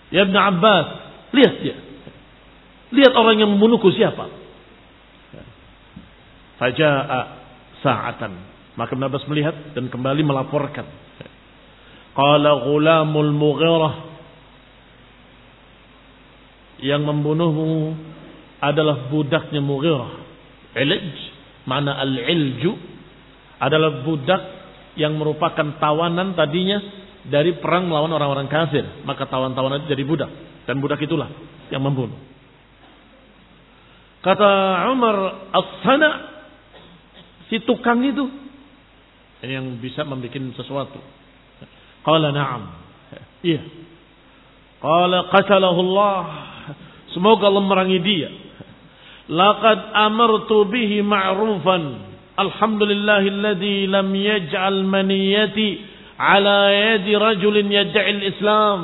Ya 0.09 0.25
Ibn 0.25 0.37
Abbas, 0.37 0.87
lihat 1.37 1.55
dia. 1.61 1.77
Lihat 2.93 3.13
orang 3.13 3.37
yang 3.41 3.53
membunuhku 3.53 3.93
siapa. 3.93 4.29
Faja'a 6.61 7.21
sa'atan. 7.81 8.33
Maka 8.77 8.97
Ibn 8.97 9.05
Abbas 9.09 9.25
melihat 9.29 9.77
dan 9.77 9.89
kembali 9.93 10.23
melaporkan. 10.25 11.02
Qala 12.13 12.51
ghulamul 12.69 13.33
mughirah. 13.33 13.95
Yang 16.83 17.03
membunuhmu 17.07 17.95
adalah 18.63 19.11
budaknya 19.11 19.59
Mughirah. 19.59 20.13
Ilj, 20.79 21.19
mana 21.67 21.99
al-ilju 21.99 22.75
adalah 23.59 24.07
budak 24.07 24.43
yang 24.99 25.19
merupakan 25.19 25.79
tawanan 25.83 26.35
tadinya 26.39 26.79
dari 27.27 27.59
perang 27.59 27.87
melawan 27.87 28.11
orang-orang 28.15 28.51
kafir. 28.51 28.83
Maka 29.07 29.27
tawan-tawanan 29.27 29.83
itu 29.83 29.95
jadi 29.95 30.05
budak. 30.07 30.31
Dan 30.67 30.79
budak 30.79 31.03
itulah 31.03 31.31
yang 31.71 31.83
membunuh. 31.83 32.19
Kata 34.23 34.51
Umar 34.95 35.17
as-sana 35.51 36.11
si 37.51 37.59
tukang 37.67 37.99
itu 38.07 38.31
yang 39.43 39.83
bisa 39.83 40.07
membuat 40.07 40.39
sesuatu. 40.55 41.03
Qala 42.03 42.35
na'am. 42.35 42.63
Iya. 43.47 43.63
Qala 44.83 45.31
qatalahu 45.31 45.81
Allah. 45.91 46.23
Semoga 47.15 47.47
Allah 47.47 47.65
merangi 47.65 48.01
dia. 48.03 48.31
Laqad 49.31 49.95
amartu 49.95 50.67
bihi 50.67 51.01
ma'rufan. 51.07 52.11
Alhamdulillahilladzi 52.33 53.87
lam 53.87 54.09
yaj'al 54.11 54.83
maniyati 54.83 55.79
ala 56.19 56.73
yadi 56.73 57.13
rajulin 57.15 57.69
yad'il 57.71 58.23
Islam. 58.35 58.81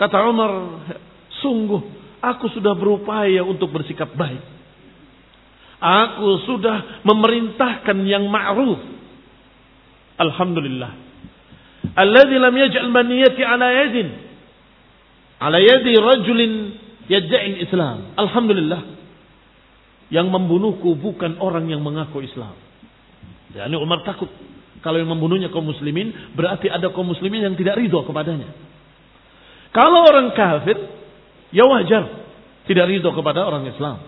Kata 0.00 0.28
Umar, 0.28 0.52
sungguh 1.40 1.80
aku 2.20 2.52
sudah 2.56 2.72
berupaya 2.76 3.44
untuk 3.44 3.72
bersikap 3.72 4.12
baik. 4.16 4.40
Aku 5.76 6.40
sudah 6.48 7.04
memerintahkan 7.04 7.98
yang 8.08 8.24
ma'ruf. 8.32 8.80
Alhamdulillah. 10.16 11.05
Alladzi 11.94 12.36
lam 12.40 12.54
yaj'al 12.56 12.90
maniyati 12.90 13.42
ala 13.44 13.68
yadin 13.70 14.26
ala 15.40 15.58
yadi 15.60 15.92
rajulin 15.96 16.52
yad'il 17.08 17.60
Islam. 17.60 18.16
Alhamdulillah 18.16 18.80
yang 20.08 20.30
membunuhku 20.30 20.96
bukan 20.96 21.36
orang 21.42 21.66
yang 21.68 21.82
mengaku 21.82 22.22
Islam. 22.22 22.54
Ya, 23.52 23.66
ini 23.66 23.76
Umar 23.76 24.06
takut. 24.06 24.30
Kalau 24.84 25.02
yang 25.02 25.10
membunuhnya 25.10 25.50
kaum 25.50 25.66
muslimin, 25.66 26.14
berarti 26.38 26.70
ada 26.70 26.94
kaum 26.94 27.10
muslimin 27.10 27.42
yang 27.42 27.54
tidak 27.58 27.74
ridho 27.74 28.06
kepadanya. 28.06 28.46
Kalau 29.74 30.06
orang 30.06 30.30
kafir, 30.30 30.78
ya 31.50 31.66
wajar. 31.66 32.06
Tidak 32.70 32.86
ridho 32.86 33.10
kepada 33.10 33.42
orang 33.50 33.66
Islam. 33.66 33.98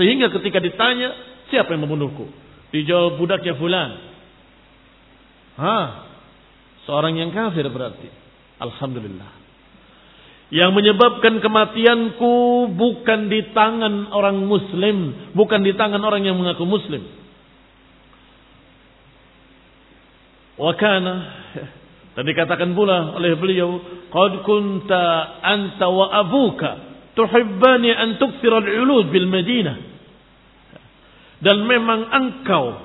Sehingga 0.00 0.32
ketika 0.40 0.56
ditanya, 0.56 1.12
siapa 1.52 1.76
yang 1.76 1.84
membunuhku? 1.84 2.32
Dijawab 2.72 3.20
budaknya 3.20 3.60
fulan. 3.60 3.90
Hah, 5.60 6.13
seorang 6.84 7.16
yang 7.18 7.30
kafir 7.32 7.66
berarti. 7.68 8.08
Alhamdulillah. 8.60 9.44
Yang 10.54 10.70
menyebabkan 10.70 11.42
kematianku 11.42 12.34
bukan 12.76 13.32
di 13.32 13.50
tangan 13.56 14.12
orang 14.14 14.44
muslim. 14.44 15.30
Bukan 15.34 15.60
di 15.64 15.72
tangan 15.74 15.98
orang 16.04 16.22
yang 16.22 16.36
mengaku 16.38 16.62
muslim. 16.68 17.02
Wakana. 20.60 21.14
Dan 22.14 22.24
dikatakan 22.30 22.70
pula 22.78 23.18
oleh 23.18 23.34
beliau. 23.34 23.82
Qad 24.12 24.46
kunta 24.46 25.04
anta 25.42 25.90
wa 25.90 26.06
abuka. 26.22 26.72
Tuhibbani 27.18 27.90
an 27.90 28.08
tukthira 28.22 28.62
al-ulud 28.62 29.10
bil 29.10 29.26
Madinah. 29.26 29.76
Dan 31.42 31.66
memang 31.66 32.00
engkau 32.14 32.78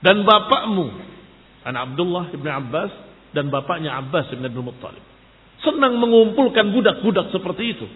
dan 0.00 0.24
bapakmu. 0.24 0.86
Anak 1.62 1.92
Abdullah 1.92 2.24
ibn 2.34 2.48
Abbas. 2.48 3.11
Dan 3.32 3.48
bapaknya 3.48 3.96
Abbas 3.96 4.28
ibn 4.32 4.44
Abdul 4.44 4.68
Muttalib 4.68 5.04
senang 5.62 5.96
mengumpulkan 5.96 6.74
budak-budak 6.74 7.30
seperti 7.30 7.64
itu 7.72 7.86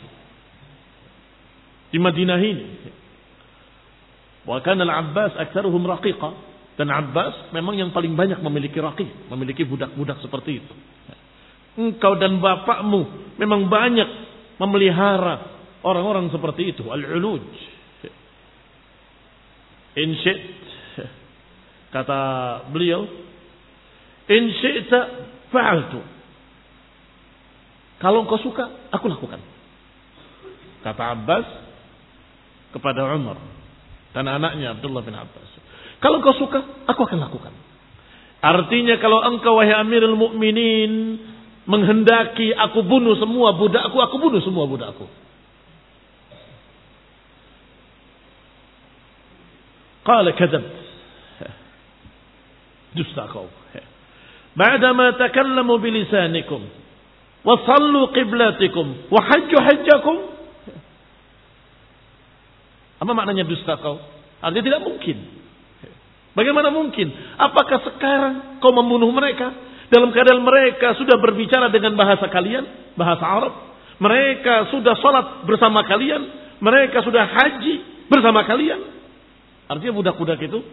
di 1.91 1.99
Madinah 1.99 2.41
ini. 2.41 2.67
Wa 4.47 4.63
kana 4.63 4.87
al-Abbas 4.87 5.35
aktsaruhum 5.35 5.83
raqiqa 5.83 6.31
dan 6.79 6.89
Abbas 6.93 7.51
memang 7.51 7.75
yang 7.75 7.91
paling 7.91 8.15
banyak 8.15 8.39
memiliki 8.39 8.79
raqiq, 8.79 9.31
memiliki 9.35 9.67
budak-budak 9.67 10.23
seperti 10.23 10.63
itu. 10.63 10.75
Engkau 11.77 12.17
dan 12.17 12.39
bapakmu 12.39 13.35
memang 13.37 13.67
banyak 13.67 14.09
memelihara 14.57 15.57
orang-orang 15.83 16.31
seperti 16.31 16.73
itu, 16.73 16.87
al-uluj. 16.87 17.45
In 19.97 20.13
kata 21.91 22.21
beliau, 22.71 23.09
in 24.27 24.43
syi'ta 24.59 25.01
fa'altu. 25.51 26.01
Kalau 28.03 28.29
engkau 28.29 28.37
suka, 28.43 28.93
aku 28.93 29.09
lakukan. 29.09 29.41
Kata 30.85 31.03
Abbas 31.17 31.47
kepada 32.71 33.09
Umar 33.17 33.41
dan 34.13 34.29
anaknya 34.29 34.77
Abdullah 34.77 35.03
bin 35.03 35.17
Abbas. 35.17 35.49
Kalau 35.99 36.21
engkau 36.21 36.37
suka, 36.37 36.61
aku 36.87 37.01
akan 37.09 37.19
lakukan. 37.25 37.55
Artinya 38.45 39.01
kalau 39.01 39.25
engkau 39.25 39.57
wahai 39.57 39.75
Amirul 39.75 40.15
Mukminin 40.15 41.19
menghendaki 41.67 42.55
aku 42.55 42.85
bunuh 42.85 43.19
semua 43.19 43.57
budakku, 43.57 43.97
aku 43.99 44.17
bunuh 44.21 44.39
semua 44.45 44.69
budakku. 44.69 45.09
Qala 50.07 50.31
kadzab. 50.39 50.63
Dusta 52.95 53.27
kau. 53.29 53.51
Ba'dama 54.57 55.21
takallamu 55.21 55.77
bilisanikum 55.79 56.87
Wasallu 57.47 58.11
qiblatikum. 58.11 59.07
Wahajju 59.07 59.55
hajjakum. 59.55 60.17
Apa 62.99 63.13
maknanya 63.15 63.47
dusta 63.47 63.79
kau? 63.79 64.03
Artinya 64.43 64.67
tidak 64.67 64.83
mungkin. 64.83 65.17
Bagaimana 66.35 66.75
mungkin? 66.75 67.07
Apakah 67.39 67.87
sekarang 67.87 68.59
kau 68.59 68.75
membunuh 68.75 69.15
mereka? 69.15 69.55
Dalam 69.95 70.11
keadaan 70.11 70.43
mereka 70.43 70.99
sudah 70.99 71.23
berbicara 71.23 71.71
dengan 71.71 71.95
bahasa 71.95 72.27
kalian, 72.27 72.67
bahasa 72.99 73.23
Arab. 73.23 73.55
Mereka 74.03 74.75
sudah 74.75 74.99
sholat 74.99 75.47
bersama 75.47 75.87
kalian. 75.87 76.27
Mereka 76.59 76.99
sudah 77.07 77.31
haji 77.31 78.11
bersama 78.11 78.43
kalian. 78.43 78.91
Artinya 79.71 79.95
budak-budak 79.95 80.43
itu 80.43 80.67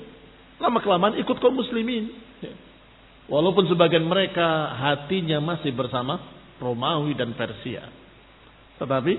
lama 0.57 0.81
kelamaan 0.81 1.21
ikut 1.21 1.37
kaum 1.37 1.53
muslimin. 1.53 2.09
Walaupun 3.33 3.65
sebagian 3.65 4.05
mereka 4.05 4.77
hatinya 4.77 5.41
masih 5.41 5.73
bersama 5.73 6.21
Romawi 6.61 7.17
dan 7.17 7.33
Persia. 7.33 7.81
Tetapi 8.77 9.13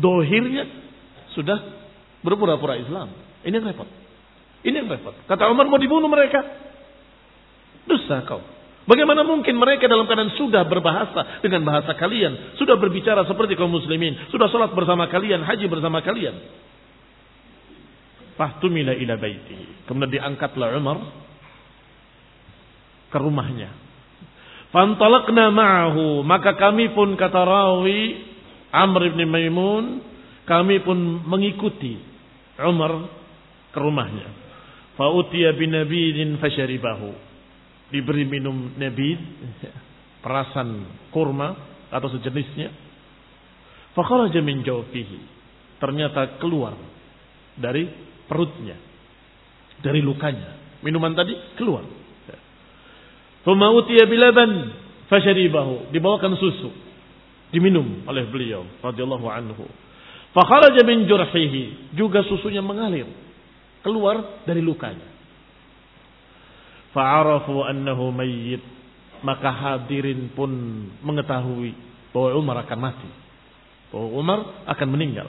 dohirnya 0.00 0.64
sudah 1.36 1.60
berpura-pura 2.24 2.80
Islam. 2.80 3.12
Ini 3.44 3.52
yang 3.52 3.68
repot. 3.68 3.88
Ini 4.64 4.80
yang 4.80 4.88
repot. 4.88 5.12
Kata 5.28 5.52
Umar 5.52 5.68
mau 5.68 5.76
dibunuh 5.76 6.08
mereka. 6.08 6.40
Dosa 7.84 8.24
kau. 8.24 8.40
Bagaimana 8.88 9.20
mungkin 9.28 9.60
mereka 9.60 9.92
dalam 9.92 10.08
keadaan 10.08 10.32
sudah 10.40 10.64
berbahasa 10.64 11.44
dengan 11.44 11.68
bahasa 11.68 11.92
kalian. 12.00 12.56
Sudah 12.56 12.80
berbicara 12.80 13.28
seperti 13.28 13.60
kaum 13.60 13.68
muslimin. 13.68 14.24
Sudah 14.32 14.48
sholat 14.48 14.72
bersama 14.72 15.04
kalian. 15.12 15.44
Haji 15.44 15.68
bersama 15.68 16.00
kalian. 16.00 16.32
Fahtumila 18.40 18.96
ila 18.96 19.20
baiti. 19.20 19.84
Kemudian 19.84 20.16
diangkatlah 20.16 20.80
Umar 20.80 20.98
ke 23.14 23.18
rumahnya. 23.22 23.70
Fantalakna 24.74 25.54
ma'ahu. 25.54 26.26
Maka 26.26 26.58
kami 26.58 26.90
pun 26.90 27.14
kata 27.14 27.46
rawi 27.46 28.18
Amr 28.74 29.14
ibn 29.14 29.22
Maimun. 29.30 30.02
Kami 30.42 30.82
pun 30.82 31.22
mengikuti 31.22 31.94
Umar 32.58 33.06
ke 33.70 33.78
rumahnya. 33.78 34.26
Fa'utiya 34.98 35.54
binabidin 35.54 36.42
fasyaribahu 36.42 37.34
diberi 37.94 38.26
minum 38.26 38.74
nebid, 38.74 39.22
perasan 40.18 40.82
kurma 41.14 41.54
atau 41.94 42.10
sejenisnya. 42.10 42.74
Fakharaja 43.94 44.42
min 44.42 44.66
jawfihi. 44.66 45.18
Ternyata 45.78 46.42
keluar 46.42 46.74
dari 47.54 47.86
perutnya. 48.26 48.74
Dari 49.78 50.02
lukanya. 50.02 50.82
Minuman 50.82 51.14
tadi 51.14 51.34
keluar. 51.54 51.86
Thumma 53.44 53.68
utiya 53.76 54.08
bilaban 54.08 54.72
fasyaribahu. 55.12 55.92
Dibawakan 55.92 56.34
susu. 56.40 56.72
Diminum 57.52 58.02
oleh 58.08 58.24
beliau 58.26 58.66
radhiyallahu 58.80 59.26
anhu. 59.28 59.64
Fakharaja 60.32 60.82
min 60.82 61.04
jurhihi. 61.04 61.94
Juga 61.94 62.24
susunya 62.26 62.64
mengalir. 62.64 63.06
Keluar 63.84 64.42
dari 64.48 64.64
lukanya. 64.64 65.06
Fa'arafu 66.96 67.62
annahu 67.68 68.10
mayyit. 68.10 68.64
Maka 69.24 69.48
hadirin 69.52 70.32
pun 70.36 70.50
mengetahui 71.04 71.72
bahwa 72.12 72.28
Umar 72.36 72.56
akan 72.64 72.78
mati. 72.80 73.10
Bahwa 73.92 74.08
Umar 74.18 74.38
akan 74.66 74.88
meninggal. 74.88 75.28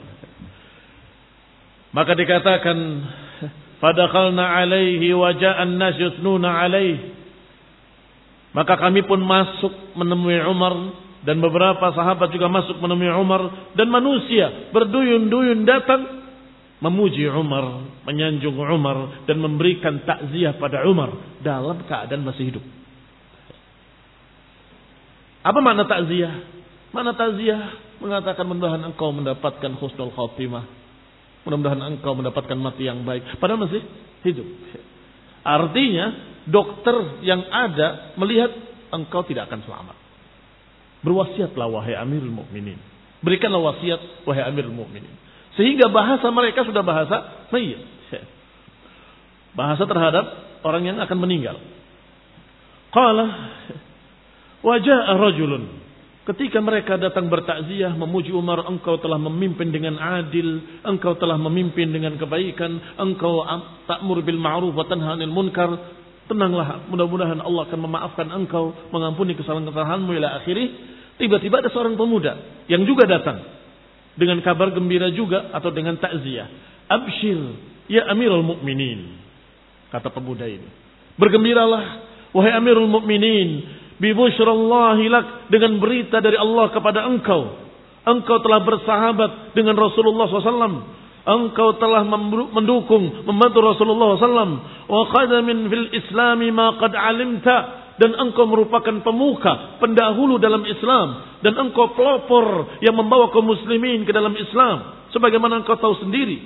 Maka 1.92 2.12
dikatakan 2.12 2.76
Fadakhalna 3.76 4.56
alaihi 4.56 5.12
wa 5.12 5.36
ja'an 5.36 5.76
nas 5.76 6.00
yutnuna 6.00 6.64
alaihi. 6.64 7.15
Maka 8.56 8.80
kami 8.80 9.04
pun 9.04 9.20
masuk 9.20 9.92
menemui 9.92 10.40
Umar 10.48 10.72
dan 11.28 11.36
beberapa 11.44 11.92
sahabat 11.92 12.32
juga 12.32 12.48
masuk 12.48 12.80
menemui 12.80 13.12
Umar 13.12 13.68
dan 13.76 13.92
manusia 13.92 14.72
berduyun-duyun 14.72 15.68
datang 15.68 16.24
memuji 16.80 17.28
Umar, 17.28 17.84
menyanjung 18.08 18.56
Umar 18.56 19.28
dan 19.28 19.44
memberikan 19.44 20.00
takziah 20.08 20.56
pada 20.56 20.88
Umar 20.88 21.12
dalam 21.44 21.84
keadaan 21.84 22.24
masih 22.24 22.56
hidup. 22.56 22.64
Apa 25.44 25.60
makna 25.60 25.84
takziah? 25.84 26.32
Mana 26.96 27.12
takziah 27.12 27.76
mengatakan 28.00 28.48
mudah-mudahan 28.48 28.82
engkau 28.88 29.12
mendapatkan 29.12 29.72
husnul 29.76 30.16
khatimah. 30.16 30.64
Mudah-mudahan 31.44 31.80
engkau 31.92 32.16
mendapatkan 32.16 32.56
mati 32.56 32.88
yang 32.88 33.04
baik. 33.04 33.36
Padahal 33.36 33.68
masih 33.68 33.84
hidup. 34.26 34.48
Artinya 35.46 36.35
dokter 36.46 37.20
yang 37.26 37.42
ada 37.50 38.14
melihat 38.16 38.54
engkau 38.94 39.26
tidak 39.26 39.50
akan 39.50 39.60
selamat. 39.66 39.96
Berwasiatlah 41.02 41.66
wahai 41.70 41.94
amirul 41.98 42.32
mukminin. 42.32 42.78
Berikanlah 43.20 43.74
wasiat 43.74 44.26
wahai 44.26 44.46
amirul 44.46 44.74
mukminin. 44.74 45.12
Sehingga 45.58 45.90
bahasa 45.90 46.28
mereka 46.30 46.62
sudah 46.62 46.82
bahasa 46.84 47.48
mayit. 47.50 47.80
Bahasa 49.58 49.88
terhadap 49.88 50.24
orang 50.68 50.84
yang 50.84 50.98
akan 51.00 51.18
meninggal. 51.18 51.56
Qala 52.92 53.26
wajah 54.60 55.16
rajulun. 55.16 55.86
Ketika 56.26 56.58
mereka 56.58 56.98
datang 56.98 57.30
bertakziah 57.30 57.94
memuji 57.94 58.34
Umar, 58.34 58.66
engkau 58.66 58.98
telah 58.98 59.14
memimpin 59.14 59.70
dengan 59.70 59.94
adil, 59.94 60.82
engkau 60.82 61.14
telah 61.14 61.38
memimpin 61.38 61.86
dengan 61.94 62.18
kebaikan, 62.18 62.98
engkau 62.98 63.46
takmur 63.86 64.26
bil 64.26 64.34
ma'ruf 64.34 64.74
wa 64.74 64.82
tanha 64.90 65.14
'anil 65.14 65.30
munkar. 65.30 65.70
Tenanglah, 66.26 66.90
mudah-mudahan 66.90 67.38
Allah 67.38 67.62
akan 67.70 67.80
memaafkan 67.86 68.26
engkau, 68.34 68.74
mengampuni 68.90 69.38
kesalahan-kesalahanmu 69.38 70.10
ila 70.10 70.42
akhirih. 70.42 70.68
Tiba-tiba 71.22 71.62
ada 71.62 71.70
seorang 71.70 71.94
pemuda 71.94 72.66
yang 72.66 72.82
juga 72.82 73.06
datang 73.06 73.40
dengan 74.18 74.42
kabar 74.42 74.74
gembira 74.74 75.08
juga 75.14 75.54
atau 75.54 75.70
dengan 75.70 75.94
takziah. 75.96 76.50
Abshir 76.90 77.38
ya 77.86 78.10
Amirul 78.10 78.42
Mukminin. 78.42 79.22
Kata 79.94 80.10
pemuda 80.10 80.50
ini. 80.50 80.66
Bergembiralah 81.14 81.84
wahai 82.34 82.52
Amirul 82.58 82.90
Mukminin 82.90 83.64
bi 83.96 84.12
lak 84.12 85.48
dengan 85.48 85.72
berita 85.80 86.20
dari 86.20 86.36
Allah 86.36 86.68
kepada 86.74 87.06
engkau. 87.08 87.64
Engkau 88.06 88.38
telah 88.44 88.60
bersahabat 88.62 89.56
dengan 89.56 89.74
Rasulullah 89.74 90.30
SAW. 90.30 91.05
Engkau 91.26 91.74
telah 91.82 92.06
mendukung, 92.54 93.26
membantu 93.26 93.58
Rasulullah 93.58 94.14
SAW. 94.14 94.62
Wa 94.86 95.02
qadamin 95.10 95.66
fil 95.66 95.90
islami 95.90 96.54
ma 96.54 96.78
qad 96.78 96.94
alimta 96.94 97.56
dan 97.98 98.14
engkau 98.14 98.46
merupakan 98.46 99.02
pemuka, 99.02 99.80
pendahulu 99.82 100.36
dalam 100.36 100.62
Islam 100.68 101.40
dan 101.40 101.56
engkau 101.56 101.96
pelopor 101.96 102.78
yang 102.84 102.94
membawa 102.94 103.32
kaum 103.32 103.48
muslimin 103.48 104.04
ke 104.04 104.12
dalam 104.12 104.36
Islam 104.36 105.08
sebagaimana 105.10 105.64
engkau 105.64 105.80
tahu 105.80 105.98
sendiri. 106.04 106.38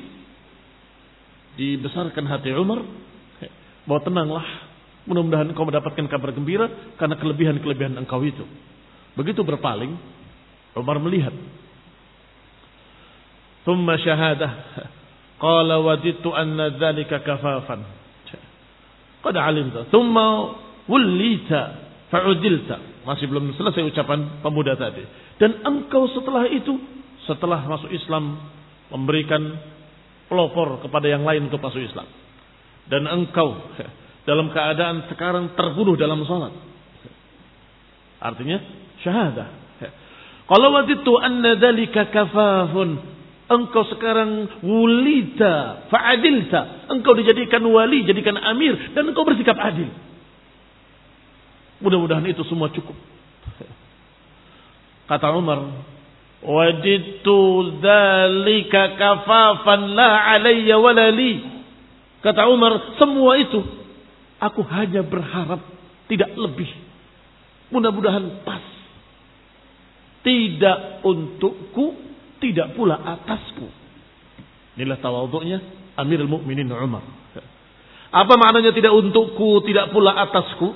Dibesarkan 1.59 2.25
hati 2.31 2.55
Umar 2.55 2.81
bahwa 3.85 4.01
tenanglah, 4.07 4.47
mudah-mudahan 5.05 5.51
engkau 5.51 5.66
mendapatkan 5.66 6.07
kabar 6.07 6.31
gembira 6.31 6.71
karena 6.97 7.19
kelebihan-kelebihan 7.19 7.99
engkau 7.99 8.23
itu. 8.23 8.47
Begitu 9.19 9.43
berpaling, 9.43 9.90
Umar 10.79 11.03
melihat. 11.03 11.35
Thumma 13.64 13.96
syahadah. 14.01 14.53
Qala 15.40 15.81
wadidtu 15.81 16.29
anna 16.33 16.73
dhalika 16.75 17.25
kafafan. 17.25 17.81
Qad 19.20 19.37
alimta. 19.37 19.88
Thumma 19.88 20.57
Wulita 20.90 21.61
fa'udilta. 22.11 23.07
Masih 23.07 23.31
belum 23.31 23.55
selesai 23.55 23.87
ucapan 23.94 24.42
pemuda 24.42 24.75
tadi. 24.75 25.07
Dan 25.38 25.62
engkau 25.62 26.11
setelah 26.11 26.51
itu, 26.51 26.75
setelah 27.31 27.62
masuk 27.64 27.94
Islam, 27.94 28.42
memberikan 28.90 29.40
pelopor 30.27 30.83
kepada 30.83 31.07
yang 31.07 31.23
lain 31.23 31.46
untuk 31.46 31.62
masuk 31.62 31.79
Islam. 31.79 32.11
Dan 32.90 33.07
engkau 33.07 33.55
dalam 34.29 34.51
keadaan 34.51 35.07
sekarang 35.14 35.55
terbunuh 35.55 35.94
dalam 35.94 36.27
sholat. 36.27 36.53
Artinya 38.20 38.59
syahadah. 39.01 39.49
Kalau 40.51 40.68
waktu 40.75 40.99
itu 40.99 41.12
anna 41.23 41.55
dalika 41.57 42.11
kafafun. 42.11 43.19
Engkau 43.50 43.82
sekarang 43.90 44.62
wulita 44.62 45.82
fa'adilta. 45.90 46.86
Engkau 46.86 47.18
dijadikan 47.18 47.66
wali, 47.66 48.06
jadikan 48.06 48.38
amir. 48.38 48.94
Dan 48.94 49.10
engkau 49.10 49.26
bersikap 49.26 49.58
adil. 49.58 49.90
Mudah-mudahan 51.82 52.22
itu 52.30 52.46
semua 52.46 52.70
cukup. 52.70 52.94
Kata 55.10 55.34
Umar, 55.34 55.66
"Wajidtu 56.46 57.38
dzalika 57.82 58.94
kafafan 58.94 59.98
la 59.98 60.30
alayya 60.30 60.78
wala 60.78 61.10
li." 61.10 61.42
Kata 62.22 62.46
Umar, 62.46 62.94
semua 63.02 63.34
itu 63.34 63.66
aku 64.38 64.62
hanya 64.70 65.02
berharap 65.02 65.58
tidak 66.06 66.30
lebih. 66.38 66.70
Mudah-mudahan 67.74 68.46
pas. 68.46 68.62
Tidak 70.20 71.02
untukku, 71.02 72.10
tidak 72.40 72.74
pula 72.74 72.96
atasku. 72.96 73.68
Inilah 74.81 74.98
tawaduknya 74.98 75.59
Amirul 76.00 76.29
Mukminin 76.33 76.72
Umar. 76.72 77.05
Apa 78.11 78.35
maknanya 78.35 78.74
tidak 78.74 78.90
untukku, 78.90 79.62
tidak 79.68 79.94
pula 79.94 80.16
atasku? 80.18 80.74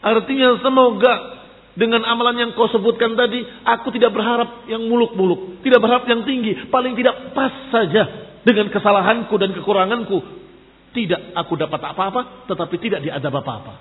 Artinya 0.00 0.62
semoga 0.64 1.38
dengan 1.78 2.02
amalan 2.02 2.40
yang 2.40 2.50
kau 2.58 2.66
sebutkan 2.72 3.14
tadi, 3.14 3.38
aku 3.62 3.94
tidak 3.94 4.10
berharap 4.10 4.66
yang 4.66 4.82
muluk-muluk, 4.88 5.62
tidak 5.62 5.78
berharap 5.78 6.10
yang 6.10 6.26
tinggi, 6.26 6.66
paling 6.72 6.98
tidak 6.98 7.34
pas 7.36 7.54
saja 7.70 8.26
Dengan 8.38 8.72
kesalahanku 8.72 9.34
dan 9.36 9.52
kekuranganku. 9.52 10.18
Tidak 10.96 11.36
aku 11.36 11.52
dapat 11.58 11.84
apa-apa, 11.84 12.48
tetapi 12.48 12.80
tidak 12.80 13.04
diadab 13.04 13.44
apa-apa. 13.44 13.74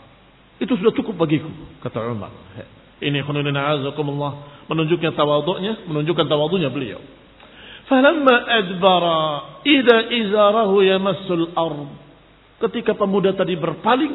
Itu 0.60 0.76
sudah 0.76 0.92
cukup 0.92 1.16
bagiku, 1.16 1.48
kata 1.80 2.04
Umar. 2.12 2.34
Ini 2.98 3.22
khunudina 3.22 3.78
azakumullah. 3.78 4.66
Menunjukkan 4.68 5.14
tawaduknya, 5.14 5.86
menunjukkan 5.86 6.26
tawaduknya 6.26 6.70
beliau. 6.74 7.00
Falamma 7.88 8.36
adbara 8.52 9.20
ida 9.64 10.12
izarahu 10.12 10.84
yamassul 10.84 11.56
ard. 11.56 11.88
Ketika 12.58 12.98
pemuda 12.98 13.38
tadi 13.38 13.54
berpaling, 13.56 14.14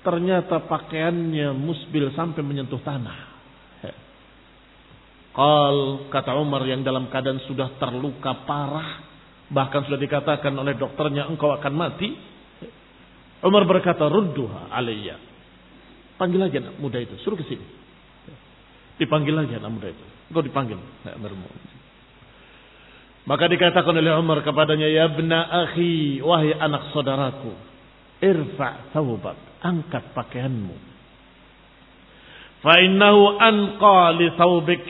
ternyata 0.00 0.62
pakaiannya 0.64 1.52
musbil 1.52 2.14
sampai 2.14 2.40
menyentuh 2.40 2.80
tanah. 2.80 3.30
Qal 5.30 6.10
kata 6.10 6.34
Umar 6.38 6.66
yang 6.66 6.82
dalam 6.82 7.06
keadaan 7.06 7.38
sudah 7.46 7.78
terluka 7.78 8.46
parah, 8.46 9.04
bahkan 9.46 9.86
sudah 9.86 9.98
dikatakan 9.98 10.50
oleh 10.58 10.74
dokternya 10.74 11.30
engkau 11.30 11.54
akan 11.54 11.72
mati. 11.74 12.08
Umar 13.46 13.62
berkata, 13.64 14.10
"Rudduha 14.10 14.74
alayya." 14.74 15.16
Panggil 16.18 16.50
anak 16.50 16.76
muda 16.76 17.00
itu, 17.00 17.16
suruh 17.24 17.38
ke 17.38 17.46
sini. 17.46 17.79
Dipanggil 19.00 19.32
lagi 19.32 19.56
anak 19.56 19.70
muda 19.72 19.88
itu. 19.88 20.04
Engkau 20.28 20.44
dipanggil. 20.44 20.76
Maka 23.24 23.44
dikatakan 23.48 23.96
oleh 23.96 24.12
Umar 24.12 24.44
kepadanya, 24.44 24.92
Ya 24.92 25.08
bna 25.08 25.48
akhi, 25.64 26.20
wahai 26.20 26.52
anak 26.52 26.92
saudaraku. 26.92 27.56
Irfa' 28.20 28.92
thawbak. 28.92 29.64
Angkat 29.64 30.12
pakaianmu. 30.12 30.76
Fa'innahu 32.60 33.40
anqa 33.40 34.12
li 34.20 34.28
thawbik 34.36 34.84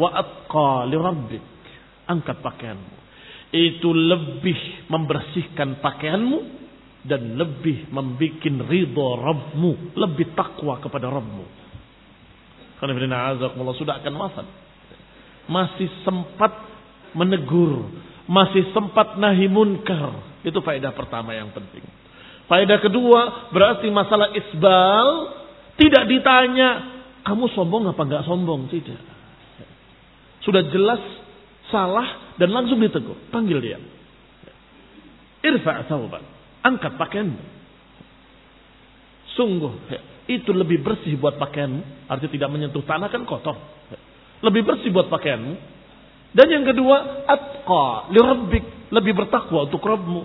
wa 0.00 0.08
atqa 0.08 0.88
li 0.88 0.96
rabbik. 0.96 1.46
Angkat 2.08 2.40
pakaianmu. 2.40 2.96
Itu 3.52 3.92
lebih 3.92 4.88
membersihkan 4.88 5.84
pakaianmu 5.84 6.38
dan 7.04 7.36
lebih 7.36 7.88
membuat 7.92 8.44
ridho 8.68 9.06
Rabbmu, 9.20 9.96
lebih 9.96 10.32
takwa 10.36 10.80
kepada 10.80 11.08
Rabbmu. 11.08 11.69
Sudah 12.80 14.00
akan 14.00 14.14
wafat. 14.16 14.46
Masih 15.46 15.88
sempat 16.00 16.52
menegur. 17.12 17.92
Masih 18.24 18.72
sempat 18.72 19.20
nahi 19.20 19.50
munkar. 19.50 20.16
Itu 20.40 20.64
faedah 20.64 20.96
pertama 20.96 21.36
yang 21.36 21.52
penting. 21.52 21.84
Faedah 22.48 22.80
kedua 22.80 23.52
berarti 23.54 23.86
masalah 23.92 24.32
isbal 24.34 25.06
tidak 25.78 26.08
ditanya 26.10 26.98
kamu 27.22 27.52
sombong 27.52 27.86
apa 27.86 28.02
enggak 28.02 28.24
sombong 28.26 28.66
tidak. 28.72 28.98
Sudah 30.40 30.64
jelas 30.72 30.98
salah 31.68 32.34
dan 32.40 32.50
langsung 32.50 32.80
ditegur. 32.80 33.16
Panggil 33.28 33.60
dia. 33.60 33.78
Irfa'. 35.44 35.84
Angkat 36.60 36.96
pakaianmu. 36.96 37.40
Sungguh 39.36 39.72
itu 40.38 40.54
lebih 40.54 40.84
bersih 40.86 41.18
buat 41.18 41.34
pakaianmu. 41.40 42.06
Artinya 42.06 42.30
tidak 42.30 42.50
menyentuh 42.54 42.84
tanah 42.86 43.10
kan 43.10 43.26
kotor. 43.26 43.58
Lebih 44.44 44.62
bersih 44.62 44.94
buat 44.94 45.10
pakaianmu. 45.10 45.54
Dan 46.30 46.46
yang 46.46 46.64
kedua, 46.64 47.26
atqa 47.26 48.12
lirabbik. 48.14 48.92
Lebih 48.94 49.12
bertakwa 49.18 49.66
untuk 49.66 49.82
Rabbmu. 49.82 50.22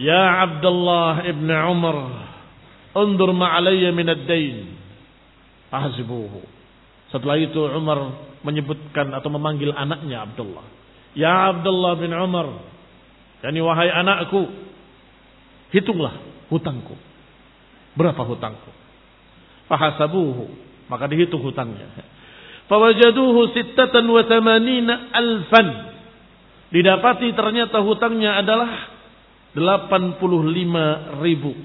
Ya 0.00 0.44
Abdullah 0.48 1.24
ibn 1.28 1.48
Umar. 1.48 1.98
Undur 2.94 3.30
ma'alayya 3.32 3.90
min 3.92 4.06
ad-dain. 4.08 4.76
Ahzibuhu. 5.72 6.44
Setelah 7.10 7.38
itu 7.38 7.58
Umar 7.62 8.12
menyebutkan 8.42 9.08
atau 9.14 9.30
memanggil 9.32 9.70
anaknya 9.72 10.26
Abdullah. 10.26 10.66
Ya 11.14 11.54
Abdullah 11.54 11.94
bin 11.96 12.10
Umar. 12.10 12.58
Yani 13.44 13.60
wahai 13.62 13.90
anakku. 13.92 14.63
Hitunglah 15.74 16.22
hutangku. 16.54 16.94
Berapa 17.98 18.22
hutangku? 18.22 18.70
Fahasabuhu. 19.66 20.46
Maka 20.86 21.10
dihitung 21.10 21.42
hutangnya. 21.42 21.90
Fawajaduhu 22.70 23.50
sittatan 23.50 24.06
wa 24.06 24.22
tamanina 24.22 25.10
alfan. 25.10 25.68
Didapati 26.70 27.34
ternyata 27.34 27.82
hutangnya 27.82 28.38
adalah 28.38 28.70
85 29.58 31.18
ribu. 31.26 31.58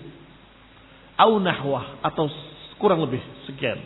Au 1.14 1.38
nahwah. 1.38 2.02
Atau 2.02 2.34
kurang 2.82 3.06
lebih 3.06 3.22
sekian. 3.46 3.78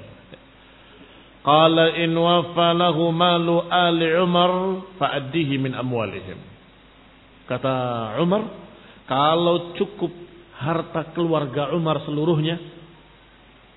Qala 1.44 2.00
in 2.00 2.16
wafa 2.16 2.72
lahu 2.72 3.12
malu 3.12 3.68
ali 3.68 4.08
Umar 4.16 4.80
fa'addihi 4.96 5.60
min 5.60 5.76
amwalihim. 5.76 6.40
Kata 7.44 7.76
Umar, 8.24 8.63
kalau 9.04 9.76
cukup 9.76 10.12
harta 10.56 11.12
keluarga 11.12 11.76
Umar 11.76 12.04
seluruhnya 12.08 12.56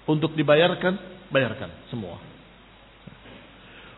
untuk 0.06 0.38
dibayarkan, 0.38 1.26
bayarkan 1.34 1.70
semua. 1.90 2.22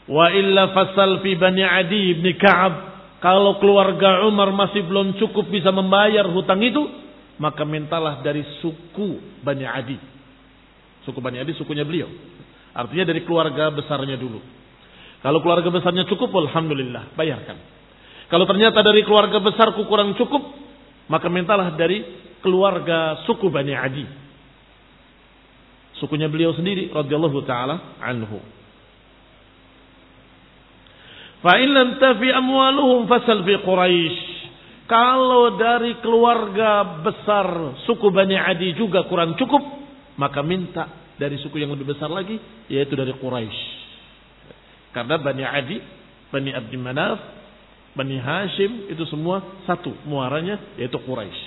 Wa 0.09 0.33
illa 0.33 0.73
fasal 0.73 1.21
fi 1.21 1.37
bani 1.37 1.61
Adi 1.61 2.17
ibn 2.17 2.27
Ka'ab. 2.41 2.75
Kalau 3.19 3.59
keluarga 3.61 4.25
Umar 4.25 4.55
masih 4.55 4.87
belum 4.87 5.19
cukup 5.21 5.51
bisa 5.53 5.69
membayar 5.75 6.25
hutang 6.31 6.63
itu, 6.63 6.81
maka 7.43 7.67
mintalah 7.67 8.23
dari 8.23 8.47
suku 8.63 9.43
Bani 9.43 9.67
Adi. 9.67 9.99
Suku 11.03 11.19
Bani 11.19 11.43
Adi 11.43 11.51
sukunya 11.59 11.83
beliau. 11.83 12.07
Artinya 12.79 13.11
dari 13.11 13.27
keluarga 13.27 13.75
besarnya 13.75 14.15
dulu. 14.15 14.39
Kalau 15.19 15.43
keluarga 15.43 15.67
besarnya 15.67 16.07
cukup, 16.07 16.31
alhamdulillah, 16.31 17.19
bayarkan. 17.19 17.59
Kalau 18.31 18.47
ternyata 18.47 18.87
dari 18.87 19.03
keluarga 19.03 19.43
besarku 19.43 19.83
kurang 19.91 20.15
cukup, 20.15 20.68
maka 21.09 21.27
mintalah 21.33 21.73
dari 21.75 22.05
keluarga 22.45 23.25
suku 23.25 23.49
Bani 23.49 23.75
Adi. 23.75 24.07
Sukunya 25.99 26.31
beliau 26.31 26.55
sendiri 26.55 26.95
radhiyallahu 26.95 27.43
taala 27.43 27.99
anhu. 27.99 28.39
Fa 31.43 31.59
in 31.59 31.71
lam 31.75 31.99
tafi 31.99 32.29
amwaluhum 32.31 33.11
fasal 33.11 33.43
fi 33.43 33.55
Quraisy. 33.59 34.19
Kalau 34.89 35.61
dari 35.61 36.01
keluarga 36.01 37.03
besar 37.05 37.77
suku 37.85 38.09
Bani 38.09 38.39
Adi 38.39 38.73
juga 38.73 39.05
kurang 39.05 39.37
cukup, 39.37 39.61
maka 40.17 40.41
minta 40.41 41.13
dari 41.19 41.37
suku 41.43 41.61
yang 41.61 41.75
lebih 41.75 41.93
besar 41.93 42.09
lagi, 42.09 42.39
yaitu 42.71 42.95
dari 42.95 43.13
Quraisy. 43.13 43.61
Karena 44.97 45.21
Bani 45.21 45.45
Adi, 45.45 45.77
Bani 46.33 46.51
Abdi 46.57 46.77
Manaf, 46.81 47.38
Bani 47.97 48.21
Hashim 48.21 48.93
itu 48.93 49.03
semua 49.09 49.43
satu 49.65 49.95
muaranya 50.05 50.61
yaitu 50.77 50.99
Quraisy. 51.01 51.43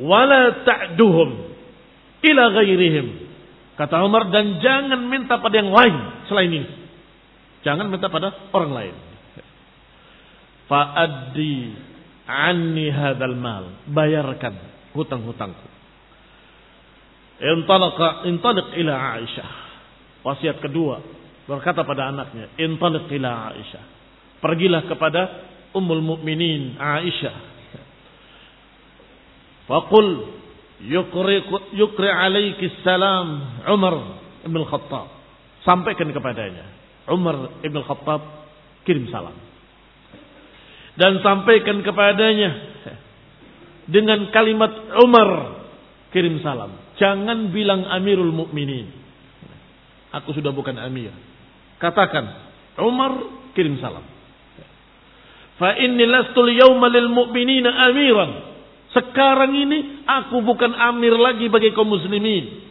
Wala 0.00 0.64
ta'duhum 0.64 1.30
ila 2.24 2.42
ghairihim. 2.56 3.06
Kata 3.76 4.04
Umar 4.04 4.28
dan 4.28 4.60
jangan 4.60 5.00
minta 5.08 5.40
pada 5.40 5.56
yang 5.56 5.72
lain 5.72 5.96
selain 6.28 6.52
ini. 6.52 6.68
Jangan 7.64 7.88
minta 7.88 8.08
pada 8.08 8.32
orang 8.52 8.72
lain. 8.72 8.94
Fa'addi 10.68 11.56
anni 12.28 12.88
hadzal 12.92 13.36
mal. 13.36 13.88
Bayarkan 13.88 14.56
hutang-hutangku. 14.96 15.68
Intalaqa 17.40 18.28
intaliq 18.28 18.68
ila 18.84 19.16
Aisyah. 19.16 19.50
Wasiat 20.20 20.60
kedua 20.60 21.00
berkata 21.48 21.80
pada 21.88 22.12
anaknya, 22.12 22.52
intaliq 22.60 23.08
ila 23.16 23.56
Aisyah 23.56 23.99
Pergilah 24.40 24.88
kepada 24.88 25.22
Ummul 25.76 26.02
Mukminin 26.02 26.80
Aisyah. 26.80 27.36
Faqul 29.70 30.08
yukri 30.82 31.46
yukri 31.76 32.08
alaiki 32.10 32.82
salam 32.82 33.60
Umar 33.68 33.94
Ibn 34.42 34.58
Khattab. 34.66 35.08
Sampaikan 35.62 36.08
kepadanya. 36.10 36.66
Umar 37.12 37.60
Ibn 37.62 37.76
Khattab 37.84 38.20
kirim 38.88 39.06
salam. 39.12 39.36
Dan 40.96 41.20
sampaikan 41.22 41.84
kepadanya 41.86 42.50
dengan 43.86 44.28
kalimat 44.34 44.72
Umar 45.04 45.30
kirim 46.10 46.42
salam. 46.42 46.74
Jangan 46.98 47.54
bilang 47.54 47.86
Amirul 47.86 48.34
Mukminin. 48.34 48.90
Aku 50.10 50.34
sudah 50.34 50.50
bukan 50.50 50.74
Amir. 50.80 51.14
Katakan 51.78 52.26
Umar 52.82 53.12
kirim 53.54 53.78
salam. 53.78 54.19
Fa 55.60 55.76
inni 55.76 56.08
lastul 56.08 56.56
yawma 56.56 56.88
lil 56.88 57.12
mu'minina 57.12 57.68
amiran. 57.92 58.48
Sekarang 58.96 59.52
ini 59.52 60.08
aku 60.08 60.40
bukan 60.40 60.72
amir 60.72 61.12
lagi 61.20 61.52
bagi 61.52 61.76
kaum 61.76 61.92
muslimin. 61.92 62.64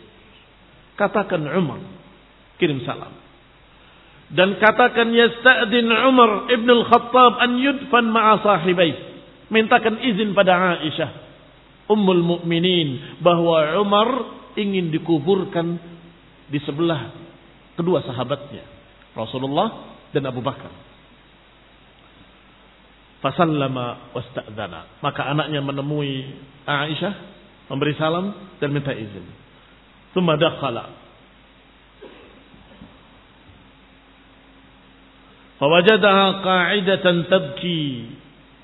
Katakan 0.98 1.46
Umar. 1.54 1.86
Kirim 2.58 2.82
salam. 2.84 3.14
Dan 4.34 4.58
katakan 4.58 5.14
yasta'din 5.14 5.86
Umar 5.86 6.50
ibn 6.50 6.66
al-Khattab 6.66 7.38
an 7.38 7.62
yudfan 7.62 8.10
ma'a 8.10 8.42
sahibai. 8.42 8.92
Mintakan 9.54 10.02
izin 10.02 10.34
pada 10.34 10.82
Aisyah. 10.82 11.30
Ummul 11.94 12.26
Mukminin 12.26 13.22
bahwa 13.22 13.78
Umar 13.82 14.10
ingin 14.58 14.90
dikuburkan 14.90 15.78
di 16.50 16.58
sebelah 16.66 17.14
kedua 17.78 18.02
sahabatnya 18.02 18.66
Rasulullah 19.14 19.98
dan 20.10 20.26
Abu 20.26 20.42
Bakar. 20.42 20.89
Fasallama 23.20 24.16
wasta'dana. 24.16 25.04
Maka 25.04 25.28
anaknya 25.28 25.60
menemui 25.60 26.24
Aisyah, 26.64 27.14
memberi 27.68 27.92
salam 28.00 28.32
dan 28.64 28.72
minta 28.72 28.96
izin. 28.96 29.28
Thumma 30.16 30.40
dakhala. 30.40 30.88
Fawajadaha 35.60 36.26
qa'idatan 36.40 37.28
tabki. 37.28 37.82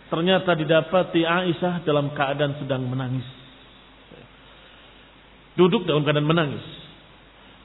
Ternyata 0.08 0.56
didapati 0.56 1.28
Aisyah 1.28 1.84
dalam 1.84 2.15
keadaan 2.15 2.56
sedang 2.63 2.88
menangis. 2.88 3.28
Duduk 5.60 5.84
dalam 5.84 6.08
keadaan 6.08 6.24
menangis. 6.24 6.63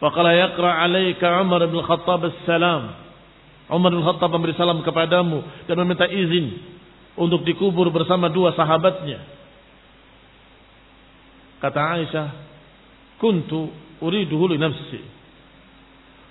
Faqala 0.03 0.35
yaqra 0.35 0.83
alaika 0.83 1.38
Umar 1.38 1.62
bin 1.70 1.79
Khattab 1.87 2.26
as-salam. 2.26 2.98
Umar 3.70 3.94
bin 3.94 4.03
Khattab 4.03 4.35
memberi 4.35 4.59
salam 4.59 4.83
kepadamu 4.83 5.46
dan 5.70 5.79
meminta 5.79 6.11
izin 6.11 6.79
untuk 7.20 7.44
dikubur 7.44 7.92
bersama 7.92 8.33
dua 8.33 8.56
sahabatnya. 8.56 9.20
Kata 11.61 11.80
Aisyah, 12.00 12.28
"Kuntu 13.20 13.68
uriduhu 14.00 14.48
li 14.48 14.56
nafsi. 14.56 15.00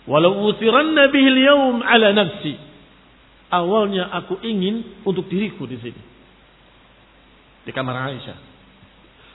Walau 0.09 0.49
utiranna 0.49 1.13
bihi 1.13 1.27
al-yawm 1.29 1.85
ala 1.85 2.09
nafsi." 2.17 2.57
Awalnya 3.49 4.09
aku 4.13 4.41
ingin 4.41 5.05
untuk 5.05 5.29
diriku 5.29 5.69
di 5.69 5.77
sini. 5.77 6.01
Di 7.65 7.71
kamar 7.73 8.09
Aisyah. 8.09 8.37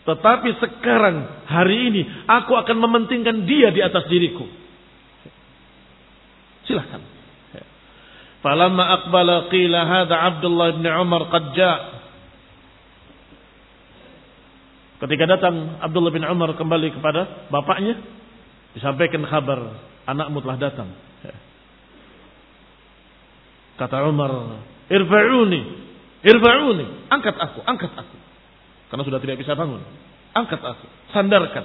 Tetapi 0.04 0.48
sekarang, 0.60 1.48
hari 1.48 1.88
ini, 1.88 2.02
aku 2.28 2.52
akan 2.58 2.76
mementingkan 2.76 3.46
dia 3.48 3.72
di 3.72 3.80
atas 3.80 4.04
diriku. 4.10 4.44
Silahkan. 6.68 7.14
Falamma 8.44 8.84
aqbala 9.00 9.48
qila 9.48 9.80
hadha 9.88 10.16
Abdullah 10.20 10.76
bin 10.76 10.84
Umar 10.84 11.32
qad 11.32 11.56
Ketika 15.00 15.24
datang 15.24 15.80
Abdullah 15.80 16.12
bin 16.12 16.28
Umar 16.28 16.52
kembali 16.52 16.92
kepada 16.92 17.48
bapaknya, 17.48 17.96
disampaikan 18.76 19.24
kabar 19.24 19.80
anakmu 20.04 20.44
telah 20.44 20.60
datang. 20.60 20.92
Kata 23.74 24.06
Umar, 24.06 24.60
"Irfa'uni, 24.92 25.62
irfa'uni, 26.22 26.86
angkat 27.10 27.36
aku, 27.40 27.58
angkat 27.64 27.90
aku." 27.96 28.16
Karena 28.92 29.02
sudah 29.02 29.20
tidak 29.24 29.40
bisa 29.40 29.58
bangun. 29.58 29.82
Angkat 30.36 30.60
aku, 30.62 30.86
sandarkan. 31.10 31.64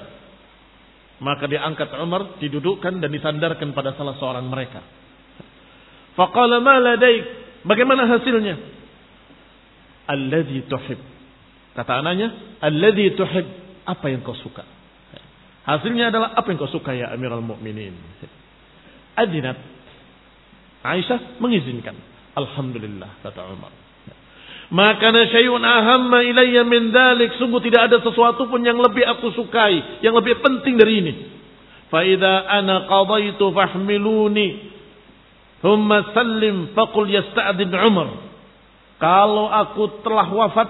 Maka 1.19 1.45
diangkat 1.45 1.91
Umar, 2.01 2.39
didudukkan 2.39 3.03
dan 3.03 3.11
disandarkan 3.11 3.75
pada 3.75 3.93
salah 3.93 4.15
seorang 4.17 4.47
mereka. 4.47 4.79
Faqala 6.17 6.62
ma 6.63 6.80
ladaik? 6.80 7.24
Bagaimana 7.65 8.08
hasilnya? 8.08 8.56
Alladhi 10.10 10.65
tuhib. 10.65 11.00
Kata 11.76 12.02
anaknya, 12.02 12.58
alladhi 12.63 13.13
tuhib. 13.13 13.45
Apa 13.86 14.10
yang 14.10 14.22
kau 14.22 14.38
suka? 14.38 14.65
Hasilnya 15.65 16.10
adalah 16.10 16.34
apa 16.34 16.50
yang 16.50 16.58
kau 16.58 16.72
suka 16.72 16.98
ya 16.98 17.13
Amirul 17.13 17.45
Mukminin. 17.45 17.93
Adinat 19.13 19.58
Aisyah 20.80 21.41
mengizinkan. 21.43 21.93
Alhamdulillah 22.34 23.19
kata 23.19 23.41
Umar. 23.52 23.74
Maka 24.69 25.10
syai'un 25.34 25.65
ahamma 25.65 26.24
ilayya 26.24 26.63
min 26.63 26.93
dalik. 26.93 27.36
Sungguh 27.41 27.60
tidak 27.65 27.89
ada 27.89 27.98
sesuatu 28.06 28.45
pun 28.48 28.62
yang 28.62 28.78
lebih 28.78 29.02
aku 29.04 29.34
sukai. 29.34 30.00
Yang 30.06 30.24
lebih 30.24 30.36
penting 30.45 30.78
dari 30.78 30.93
ini. 31.04 31.13
Fa'idha 31.89 32.48
ana 32.48 32.86
qadaitu 32.86 33.50
fahmiluni. 33.50 34.48
Thumma 35.60 36.15
sallim 36.15 36.72
faqul 36.72 37.12
yasta'adin 37.12 37.72
Umar. 37.76 38.10
Kalau 39.00 39.48
aku 39.52 40.04
telah 40.04 40.28
wafat. 40.28 40.69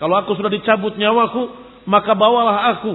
Kalau 0.00 0.14
aku 0.20 0.36
sudah 0.36 0.52
dicabut 0.52 0.96
nyawaku. 0.96 1.48
Maka 1.88 2.12
bawalah 2.16 2.76
aku. 2.76 2.92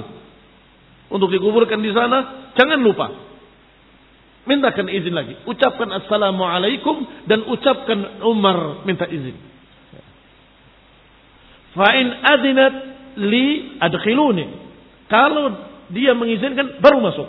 Untuk 1.14 1.30
dikuburkan 1.34 1.82
di 1.82 1.92
sana. 1.94 2.52
Jangan 2.54 2.80
lupa. 2.82 3.08
Mintakan 4.48 4.88
izin 4.88 5.12
lagi. 5.12 5.36
Ucapkan 5.44 5.92
assalamualaikum 5.92 7.28
dan 7.28 7.44
ucapkan 7.52 8.24
Umar 8.24 8.88
minta 8.88 9.04
izin. 9.04 9.36
Fa'in 11.76 12.08
adinat 12.24 12.76
li 13.20 13.78
adkhiluni. 13.78 14.46
Kalau 15.12 15.52
dia 15.92 16.16
mengizinkan 16.16 16.80
baru 16.80 17.04
masuk. 17.04 17.28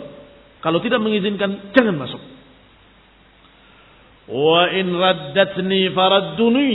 Kalau 0.63 0.79
tidak 0.79 1.03
mengizinkan 1.03 1.75
jangan 1.75 1.95
masuk. 1.99 2.21
Wa 4.29 4.69
in 4.77 4.93
raddatni 4.93 5.89
faradduni 5.89 6.71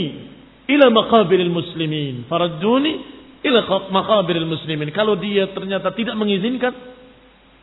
ila 0.67 0.85
maqabiril 0.91 1.51
muslimin. 1.51 2.27
Faradduni 2.27 2.93
ila 3.47 3.59
maqabiril 3.95 4.47
muslimin. 4.47 4.91
Kalau 4.91 5.15
dia 5.15 5.47
ternyata 5.55 5.95
tidak 5.95 6.19
mengizinkan 6.19 6.75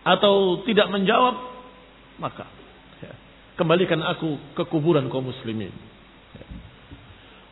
atau 0.02 0.64
tidak 0.66 0.90
menjawab 0.90 1.36
maka 2.18 2.46
kembalikan 3.54 4.00
aku 4.02 4.56
ke 4.56 4.64
kuburan 4.72 5.12
kaum 5.12 5.28
muslimin. 5.28 5.70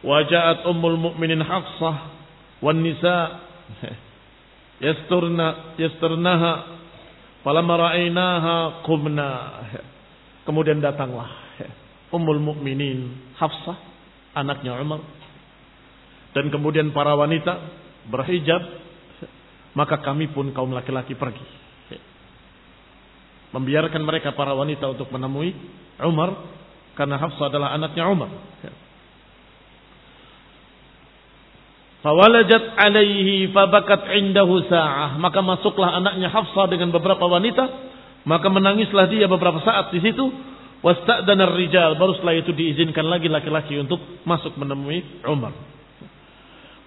Mu'minin 0.01 1.45
Hafsah 1.45 1.97
wan 2.65 2.81
nisa 2.81 3.17
yasturna 4.81 5.77
yasturnaha. 5.77 6.81
Kemudian 10.45 10.81
datanglah 10.85 11.50
ummul 12.11 12.43
mu'minin 12.43 13.35
Hafsah 13.39 13.79
anaknya 14.35 14.79
Umar 14.79 15.03
dan 16.37 16.47
kemudian 16.51 16.95
para 16.95 17.15
wanita 17.19 17.59
berhijab 18.11 18.63
maka 19.75 20.03
kami 20.03 20.31
pun 20.31 20.51
kaum 20.55 20.71
laki-laki 20.75 21.15
pergi 21.15 21.61
membiarkan 23.51 24.03
mereka 24.03 24.35
para 24.35 24.55
wanita 24.55 24.91
untuk 24.91 25.11
menemui 25.11 25.55
Umar 26.03 26.31
karena 26.95 27.19
Hafsah 27.19 27.51
adalah 27.51 27.75
anaknya 27.75 28.05
Umar. 28.07 28.31
Fawalajat 32.01 32.81
alaihi 32.81 33.53
fabakat 33.53 34.09
indahu 34.17 34.65
sa'ah. 34.69 35.21
Maka 35.21 35.45
masuklah 35.45 36.01
anaknya 36.01 36.33
Hafsah 36.33 36.69
dengan 36.73 36.93
beberapa 36.97 37.29
wanita. 37.29 37.65
Maka 38.25 38.49
menangislah 38.49 39.09
dia 39.13 39.29
beberapa 39.29 39.61
saat 39.61 39.93
di 39.93 40.01
situ. 40.01 40.25
Wasta'dana 40.81 41.53
rijal. 41.53 42.01
Baru 42.01 42.17
setelah 42.17 42.41
itu 42.41 42.57
diizinkan 42.57 43.05
lagi 43.05 43.29
laki-laki 43.29 43.77
untuk 43.77 44.01
masuk 44.25 44.57
menemui 44.57 45.25
Umar. 45.29 45.53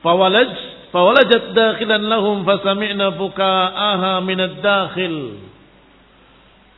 Fawalaj, 0.02 0.52
fawalajat 0.90 1.54
dakhilan 1.54 2.02
lahum 2.02 2.42
fasami'na 2.44 3.14
buka'aha 3.16 4.20
minad 4.26 4.60
dakhil. 4.60 5.46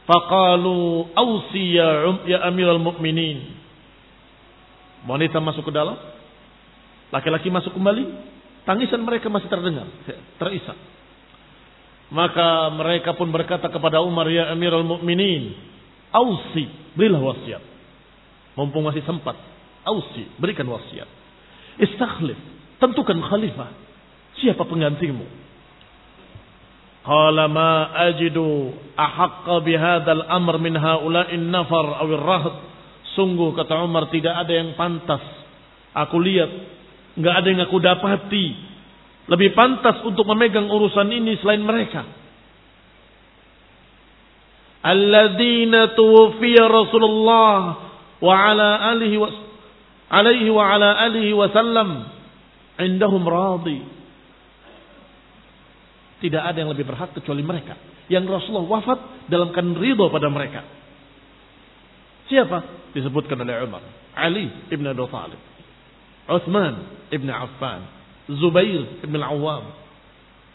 Faqalu 0.05 1.09
awsi 1.17 1.81
ya, 1.81 2.05
um, 2.05 2.21
ya 2.29 2.45
amiral 2.45 2.77
mu'minin. 2.77 3.57
Wanita 5.09 5.41
masuk 5.41 5.65
ke 5.65 5.73
dalam. 5.73 5.97
Laki-laki 7.09 7.49
masuk 7.49 7.73
kembali. 7.73 8.05
Tangisan 8.67 9.01
mereka 9.01 9.31
masih 9.31 9.49
terdengar. 9.49 9.89
Terisak. 10.37 10.77
Maka 12.13 12.69
mereka 12.69 13.17
pun 13.17 13.33
berkata 13.33 13.65
kepada 13.65 14.03
Umar 14.05 14.29
ya 14.29 14.53
amiral 14.53 14.85
mu'minin. 14.85 15.57
Awsi. 16.13 16.84
Berilah 16.95 17.21
wasiat. 17.21 17.63
Mumpung 18.55 18.87
masih 18.87 19.03
sempat. 19.03 19.35
Awsi. 19.83 20.39
Berikan 20.39 20.67
wasiat. 20.67 21.07
Istakhlif. 21.79 22.39
Tentukan 22.79 23.19
khalifah. 23.19 23.71
Siapa 24.39 24.63
penggantimu? 24.67 25.45
Qala 27.05 27.45
ma 27.45 27.93
ajidu 28.09 28.73
ahaqqa 28.97 29.61
bihadzal 29.61 30.25
amr 30.25 30.57
min 30.57 30.73
haula'in 30.73 31.53
nafar 31.53 32.01
awir 32.01 32.23
rahd. 32.23 32.55
Sungguh 33.13 33.53
kata 33.53 33.85
Umar 33.85 34.09
tidak 34.09 34.33
ada 34.33 34.51
yang 34.51 34.73
pantas. 34.73 35.21
Aku 35.93 36.19
lihat 36.19 36.49
nggak 37.15 37.35
ada 37.39 37.47
yang 37.47 37.61
aku 37.63 37.77
dapati 37.79 38.47
lebih 39.31 39.55
pantas 39.57 40.03
untuk 40.03 40.27
memegang 40.27 40.67
urusan 40.67 41.09
ini 41.13 41.39
selain 41.39 41.63
mereka. 41.63 42.03
Alladzina 44.85 45.97
tuwfiya 45.97 46.69
Rasulullah 46.69 47.57
wa 48.21 48.33
ala 48.37 48.93
alihi 48.93 49.17
wa 49.17 49.33
alaihi 50.13 50.49
wa 50.53 50.61
ala 50.61 50.93
alihi 51.09 51.33
tidak 56.25 56.41
ada 56.41 56.57
yang 56.57 56.71
lebih 56.71 56.87
berhak 56.87 57.11
kecuali 57.13 57.43
mereka. 57.43 57.75
Yang 58.07 58.25
Rasulullah 58.29 58.65
wafat 58.79 59.29
dalam 59.29 59.51
kan 59.51 59.77
ridho 59.77 60.07
pada 60.09 60.31
mereka. 60.31 60.63
Siapa? 62.25 62.89
Disebutkan 62.95 63.37
oleh 63.37 63.61
Umar. 63.61 63.83
Ali 64.15 64.49
ibn 64.71 64.85
Abi 64.87 65.05
Thalib. 65.05 65.41
Uthman 66.25 66.75
ibn 67.13 67.29
Affan. 67.29 67.85
Zubair 68.41 69.05
ibn 69.05 69.13
Al-Awwam. 69.21 69.69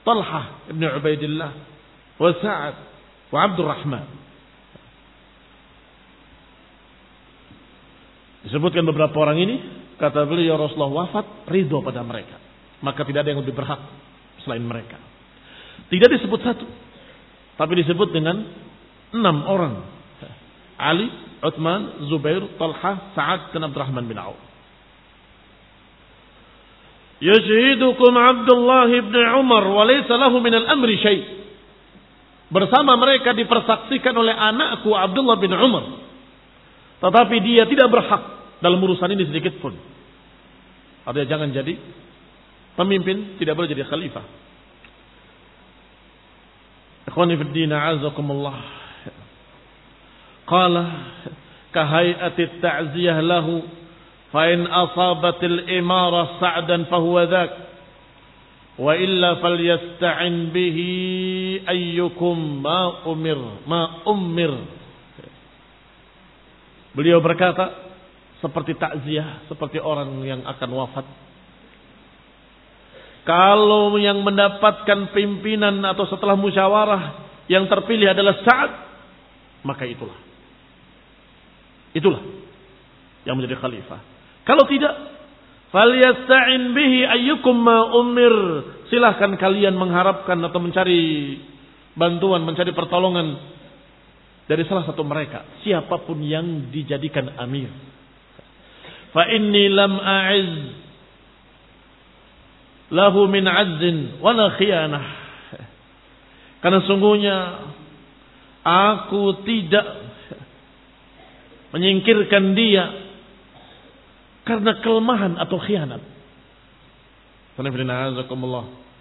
Talha 0.02 0.66
ibn 0.72 0.82
Ubaidillah. 0.82 1.52
Wa 2.18 2.30
Sa'ad. 2.40 2.76
Wa 3.30 3.46
Abdul 3.46 3.66
Rahman. 3.66 4.06
Disebutkan 8.46 8.82
beberapa 8.88 9.14
orang 9.20 9.38
ini, 9.38 9.56
kata 10.00 10.24
beliau 10.24 10.56
Rasulullah 10.56 11.06
wafat, 11.06 11.46
ridho 11.46 11.84
pada 11.84 12.00
mereka. 12.00 12.40
Maka 12.80 13.04
tidak 13.04 13.22
ada 13.22 13.30
yang 13.36 13.40
lebih 13.44 13.52
berhak 13.52 13.80
selain 14.42 14.64
mereka. 14.64 14.96
Tidak 15.92 16.08
disebut 16.08 16.40
satu, 16.40 16.66
tapi 17.60 17.72
disebut 17.84 18.08
dengan 18.10 18.40
enam 19.12 19.36
orang. 19.44 19.74
Ali, 20.80 21.12
Uthman, 21.44 22.08
Zubair, 22.08 22.40
Talha, 22.56 23.12
Sa'ad, 23.12 23.52
dan 23.52 23.68
Abdurrahman 23.68 24.08
bin 24.08 24.16
Auf. 24.16 24.40
Yashhidukum 27.20 28.16
Abdullah 28.16 28.88
ibn 28.88 29.12
Umar 29.12 29.68
wa 29.68 29.84
laysa 29.84 30.16
lahu 30.16 30.40
min 30.40 30.56
al-amri 30.56 30.96
syai. 31.04 31.20
Bersama 32.50 32.98
mereka 32.98 33.30
dipersaksikan 33.30 34.10
oleh 34.10 34.34
anakku 34.34 34.90
Abdullah 34.90 35.38
bin 35.38 35.54
Umar. 35.54 36.02
Tetapi 36.98 37.36
dia 37.46 37.64
tidak 37.70 37.88
berhak 37.94 38.22
dalam 38.58 38.82
urusan 38.82 39.08
ini 39.14 39.24
sedikit 39.30 39.56
pun. 39.62 39.72
Artinya 41.06 41.26
jangan 41.30 41.48
jadi 41.54 41.78
pemimpin, 42.74 43.38
tidak 43.38 43.54
boleh 43.54 43.70
jadi 43.70 43.86
khalifah. 43.86 44.26
Ikhwani 47.10 47.38
a'azakumullah. 47.38 48.58
Qala 50.44 50.84
kahai'ati 51.70 52.58
ta'ziyah 52.58 53.18
lahu 53.22 53.62
fa'in 54.34 54.66
asabatil 54.66 55.70
imara 55.70 56.38
sa'dan 56.42 56.90
fahuwa 56.90 57.30
dhak. 57.30 57.50
Wa 58.80 58.96
illa 58.96 59.36
falyasta'in 59.44 60.56
bihi 60.56 60.90
ayyukum 61.68 62.64
ma 62.64 63.04
umir 63.04 63.36
ma 63.68 64.08
umir. 64.08 64.56
Beliau 66.96 67.20
berkata 67.20 67.92
seperti 68.40 68.72
takziah, 68.80 69.44
seperti 69.52 69.76
orang 69.76 70.24
yang 70.24 70.40
akan 70.48 70.70
wafat. 70.72 71.06
Kalau 73.28 74.00
yang 74.00 74.24
mendapatkan 74.24 75.12
pimpinan 75.12 75.84
atau 75.84 76.08
setelah 76.08 76.40
musyawarah 76.40 77.28
yang 77.52 77.68
terpilih 77.68 78.16
adalah 78.16 78.40
saat, 78.40 78.70
maka 79.60 79.84
itulah. 79.84 80.16
Itulah 81.92 82.24
yang 83.28 83.36
menjadi 83.36 83.60
khalifah. 83.60 84.00
Kalau 84.48 84.64
tidak, 84.64 85.09
falyasta'in 85.70 86.74
bihi 86.74 87.00
ayyukum 87.06 87.54
ma 87.56 87.90
umir. 87.98 88.34
Silahkan 88.90 89.34
kalian 89.38 89.78
mengharapkan 89.78 90.38
atau 90.42 90.58
mencari 90.58 91.38
bantuan, 91.94 92.42
mencari 92.42 92.74
pertolongan 92.74 93.38
dari 94.50 94.66
salah 94.66 94.82
satu 94.82 95.06
mereka, 95.06 95.46
siapa 95.62 96.02
pun 96.02 96.18
yang 96.26 96.74
dijadikan 96.74 97.38
amir. 97.38 97.70
Fa 99.14 99.30
inni 99.30 99.70
lam 99.70 99.94
a'iz 99.94 100.50
lahu 102.90 103.30
min 103.30 103.46
'azzin 103.46 104.18
wala 104.18 104.58
khiyanah. 104.58 105.04
Karena 106.60 106.82
sungguhnya 106.82 107.36
aku 108.66 109.46
tidak 109.46 109.86
menyingkirkan 111.70 112.52
dia 112.58 113.09
karena 114.44 114.80
kelemahan 114.80 115.36
atau 115.36 115.60
khianat. 115.60 116.02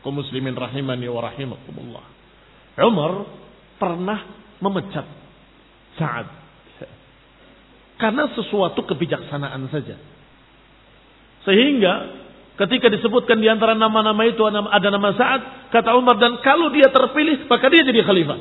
kaum 0.03 0.15
muslimin 0.15 0.55
rahimani. 0.55 1.07
Umar 2.79 3.11
pernah 3.79 4.19
memecat 4.59 5.07
Sa'ad. 5.99 6.27
Karena 7.99 8.31
sesuatu 8.31 8.79
kebijaksanaan 8.87 9.67
saja. 9.67 9.99
Sehingga 11.43 11.93
ketika 12.55 12.87
disebutkan 12.91 13.39
di 13.39 13.47
antara 13.51 13.75
nama-nama 13.75 14.23
itu 14.27 14.39
ada 14.47 14.87
nama 14.87 15.09
Sa'ad, 15.15 15.71
kata 15.71 15.95
Umar 15.99 16.15
dan 16.19 16.39
kalau 16.39 16.71
dia 16.71 16.87
terpilih 16.91 17.47
maka 17.47 17.67
dia 17.67 17.83
jadi 17.83 18.03
khalifah. 18.03 18.39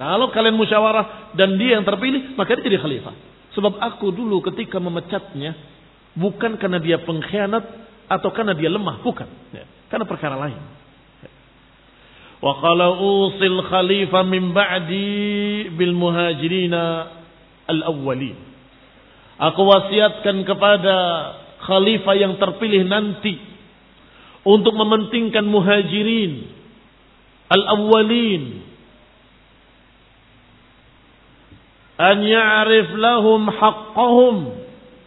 Kalau 0.00 0.32
kalian 0.32 0.56
musyawarah 0.56 1.36
dan 1.36 1.60
dia 1.60 1.76
yang 1.76 1.84
terpilih 1.84 2.32
maka 2.36 2.56
dia 2.56 2.72
jadi 2.72 2.80
khalifah. 2.80 3.29
Sebab 3.54 3.82
aku 3.82 4.14
dulu 4.14 4.38
ketika 4.46 4.78
memecatnya 4.78 5.58
bukan 6.14 6.58
karena 6.58 6.78
dia 6.78 7.02
pengkhianat 7.02 7.64
atau 8.10 8.30
karena 8.34 8.54
dia 8.54 8.70
lemah, 8.70 9.02
bukan. 9.02 9.26
Ya, 9.54 9.66
karena 9.90 10.06
perkara 10.06 10.34
lain. 10.38 10.58
Wa 12.40 12.56
qala 12.56 12.96
usil 12.96 13.58
khalifah 13.68 14.24
min 14.24 14.56
ba'di 14.56 15.68
bil 15.76 15.92
muhajirina 15.92 16.82
al-awwalin. 17.68 18.38
Aku 19.40 19.60
wasiatkan 19.64 20.44
kepada 20.48 20.96
khalifah 21.64 22.14
yang 22.16 22.40
terpilih 22.40 22.88
nanti 22.88 23.36
untuk 24.44 24.72
mementingkan 24.72 25.44
muhajirin 25.44 26.48
al-awwalin 27.52 28.59
an 32.00 32.24
ya'rif 32.24 32.96
lahum 32.96 33.44
haqqahum. 33.52 34.36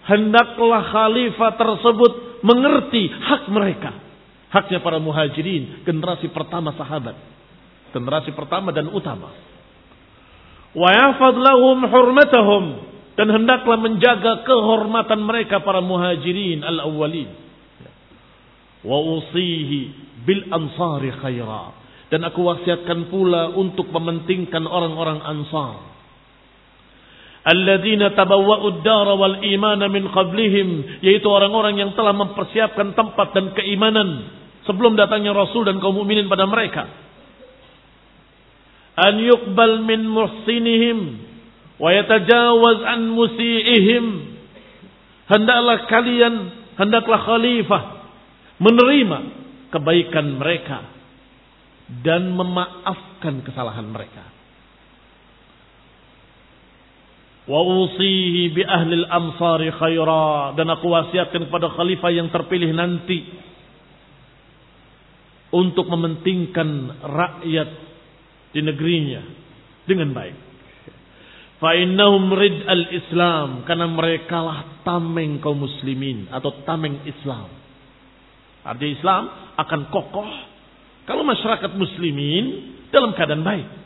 Hendaklah 0.03 0.81
khalifah 0.93 1.57
tersebut 1.57 2.43
mengerti 2.45 3.09
hak 3.09 3.49
mereka. 3.49 3.97
Haknya 4.53 4.85
para 4.85 5.01
muhajirin 5.01 5.81
generasi 5.81 6.29
pertama 6.29 6.77
sahabat. 6.77 7.17
Generasi 7.89 8.37
pertama 8.37 8.69
dan 8.69 8.93
utama. 8.93 9.33
Wa 10.77 10.89
yafad 10.93 11.33
lahum 11.33 11.81
hurmatahum. 11.89 12.65
Dan 13.13 13.29
hendaklah 13.29 13.77
menjaga 13.77 14.41
kehormatan 14.41 15.21
mereka 15.21 15.61
para 15.61 15.81
muhajirin 15.81 16.65
al-awwalin. 16.65 17.29
Wa 18.81 18.97
usihi 18.97 19.81
bil 20.25 20.49
ansari 20.49 21.13
khaira. 21.21 21.73
Dan 22.09 22.25
aku 22.25 22.45
wasiatkan 22.45 23.09
pula 23.09 23.53
untuk 23.53 23.89
mementingkan 23.89 24.65
orang-orang 24.69 25.21
ansar 25.21 25.92
Alladzina 27.43 28.15
tabawwa'ud 28.15 28.87
dara 28.87 29.19
wal 29.19 29.43
imana 29.43 29.91
min 29.91 30.07
qablihim 30.07 30.99
yaitu 31.03 31.27
orang-orang 31.27 31.75
yang 31.75 31.91
telah 31.91 32.15
mempersiapkan 32.15 32.95
tempat 32.95 33.35
dan 33.35 33.51
keimanan 33.51 34.31
sebelum 34.63 34.95
datangnya 34.95 35.35
Rasul 35.35 35.67
dan 35.67 35.83
kaum 35.83 35.99
mukminin 35.99 36.31
pada 36.31 36.47
mereka. 36.47 36.87
An 38.95 39.19
yuqbal 39.19 39.83
min 39.83 40.07
muhsinihim 40.07 40.99
wa 41.83 41.89
yatajawaz 41.91 42.79
an 42.87 43.11
musiihim. 43.11 44.05
Hendaklah 45.27 45.83
kalian, 45.91 46.33
hendaklah 46.79 47.19
khalifah 47.27 47.83
menerima 48.63 49.19
kebaikan 49.67 50.39
mereka 50.39 50.79
dan 52.07 52.31
memaafkan 52.33 53.43
kesalahan 53.43 53.87
mereka. 53.91 54.32
Wa 57.43 57.59
usihi 57.59 58.55
bi 58.55 58.63
ahli 58.63 59.03
al-amsari 59.03 59.67
khaira 59.75 60.55
dan 60.55 60.67
aku 60.71 60.87
wasiatkan 60.87 61.51
kepada 61.51 61.75
khalifah 61.75 62.11
yang 62.15 62.31
terpilih 62.31 62.71
nanti 62.71 63.19
untuk 65.51 65.91
mementingkan 65.91 67.03
rakyat 67.03 67.69
di 68.55 68.61
negerinya 68.63 69.21
dengan 69.83 70.15
baik. 70.15 70.37
Fa 71.59 71.75
innahum 71.75 72.31
rid 72.31 72.63
al-Islam 72.63 73.67
karena 73.67 73.87
mereka 73.91 74.39
lah 74.39 74.59
tameng 74.87 75.39
kaum 75.43 75.63
muslimin 75.63 76.31
atau 76.31 76.63
tameng 76.63 77.03
Islam. 77.07 77.47
Artinya 78.63 78.93
Islam 78.95 79.23
akan 79.59 79.81
kokoh 79.91 80.31
kalau 81.03 81.27
masyarakat 81.27 81.71
muslimin 81.75 82.43
dalam 82.87 83.11
keadaan 83.11 83.43
baik. 83.43 83.82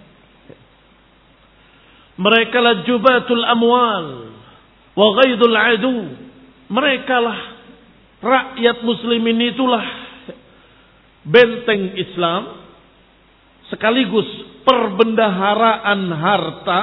Mereka 2.17 2.57
lah 2.57 2.75
jubatul 2.81 3.45
amwal 3.45 4.33
wa 4.97 5.07
ghaidul 5.21 5.53
adu. 5.53 5.97
Mereka 6.67 7.15
lah 7.21 7.39
rakyat 8.19 8.81
muslimin 8.81 9.53
itulah 9.53 9.85
benteng 11.21 11.93
Islam 11.93 12.57
sekaligus 13.69 14.25
perbendaharaan 14.65 16.01
harta. 16.09 16.79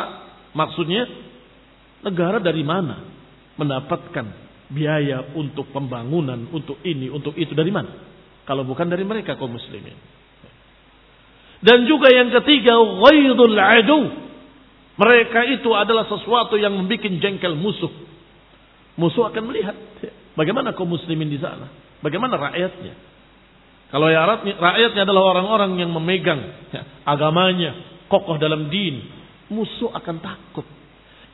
Maksudnya 0.55 1.11
negara 2.07 2.39
dari 2.39 2.63
mana 2.63 3.03
mendapatkan 3.59 4.27
biaya 4.71 5.35
untuk 5.35 5.75
pembangunan 5.75 6.47
untuk 6.55 6.79
ini 6.87 7.11
untuk 7.11 7.35
itu? 7.35 7.59
Dari 7.59 7.75
mana? 7.75 7.91
Kalau 8.47 8.63
bukan 8.63 8.87
dari 8.87 9.03
mereka 9.03 9.35
kaum 9.35 9.51
muslimin. 9.51 9.99
Dan 11.59 11.91
juga 11.91 12.13
yang 12.15 12.31
ketiga 12.31 12.79
ghaidul 12.79 13.59
adu 13.59 14.24
mereka 14.95 15.43
itu 15.51 15.71
adalah 15.75 16.07
sesuatu 16.07 16.55
yang 16.55 16.75
membuat 16.75 17.11
jengkel 17.19 17.59
musuh. 17.59 17.91
Musuh 18.95 19.27
akan 19.27 19.43
melihat 19.51 19.75
bagaimana 20.39 20.71
kaum 20.71 20.87
muslimin 20.87 21.27
di 21.27 21.39
sana, 21.43 21.67
bagaimana 21.99 22.39
rakyatnya. 22.39 22.95
Kalau 23.91 24.11
ya 24.11 24.27
rakyatnya 24.59 25.03
adalah 25.03 25.35
orang-orang 25.35 25.83
yang 25.83 25.91
memegang 25.91 26.41
ya, 26.71 26.83
agamanya, 27.07 28.03
kokoh 28.07 28.39
dalam 28.39 28.71
din, 28.71 29.03
musuh 29.51 29.91
akan 29.91 30.17
takut. 30.23 30.67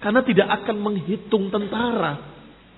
Karena 0.00 0.24
tidak 0.24 0.48
akan 0.60 0.76
menghitung 0.80 1.52
tentara. 1.52 2.16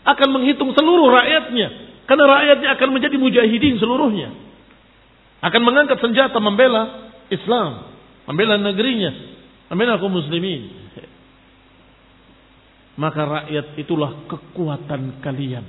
Akan 0.02 0.28
menghitung 0.34 0.74
seluruh 0.74 1.14
rakyatnya. 1.14 1.68
Karena 2.10 2.24
rakyatnya 2.26 2.68
akan 2.74 2.88
menjadi 2.90 3.14
mujahidin 3.14 3.78
seluruhnya. 3.78 4.34
Akan 5.38 5.62
mengangkat 5.62 6.02
senjata 6.02 6.42
membela 6.42 7.14
Islam. 7.30 7.94
Membela 8.26 8.58
negerinya. 8.58 9.31
Membela 9.72 9.96
kaum 9.96 10.12
muslimin. 10.12 10.68
Maka 13.00 13.24
rakyat 13.24 13.80
itulah 13.80 14.28
kekuatan 14.28 15.24
kalian. 15.24 15.64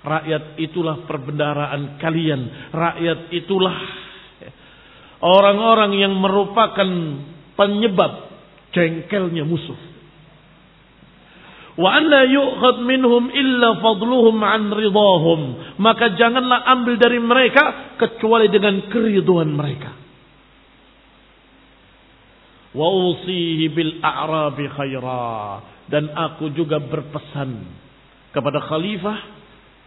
Rakyat 0.00 0.56
itulah 0.56 1.04
perbendaraan 1.04 2.00
kalian. 2.00 2.72
Rakyat 2.72 3.28
itulah 3.36 3.76
orang-orang 5.20 6.00
yang 6.00 6.16
merupakan 6.16 6.88
penyebab 7.54 8.32
jengkelnya 8.72 9.44
musuh 9.44 9.92
wa 11.72 11.88
an 11.88 12.04
la 12.04 12.22
yu'khad 12.28 12.84
minhum 12.84 13.32
illa 13.32 13.80
fadluhum 13.80 14.36
an 14.44 14.62
ridahum 14.76 15.40
maka 15.80 16.12
janganlah 16.20 16.68
ambil 16.68 17.00
dari 17.00 17.16
mereka 17.16 17.96
kecuali 17.96 18.52
dengan 18.52 18.92
keriduan 18.92 19.48
mereka 19.48 20.01
wa 22.72 22.88
usihi 22.88 23.68
bil 23.72 24.00
a'rabi 24.00 24.64
khaira 24.72 25.60
dan 25.92 26.08
aku 26.12 26.52
juga 26.56 26.80
berpesan 26.80 27.68
kepada 28.32 28.64
khalifah 28.64 29.18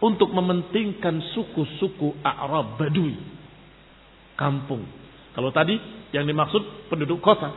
untuk 0.02 0.30
mementingkan 0.30 1.18
suku-suku 1.34 2.20
Arab 2.22 2.78
Badui 2.78 3.16
kampung 4.38 4.86
kalau 5.34 5.50
tadi 5.50 5.74
yang 6.14 6.28
dimaksud 6.28 6.88
penduduk 6.92 7.18
kota 7.18 7.50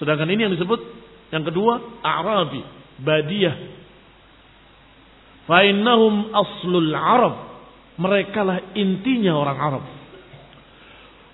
sedangkan 0.00 0.30
ini 0.30 0.48
yang 0.48 0.54
disebut 0.56 0.80
yang 1.28 1.44
kedua 1.44 2.00
Arabi 2.00 2.78
badiyah. 3.02 3.56
Fa'innahum 5.48 6.34
aslul 6.34 6.92
Arab. 6.92 7.34
Mereka 7.98 8.40
lah 8.46 8.58
intinya 8.78 9.34
orang 9.34 9.58
Arab. 9.58 9.84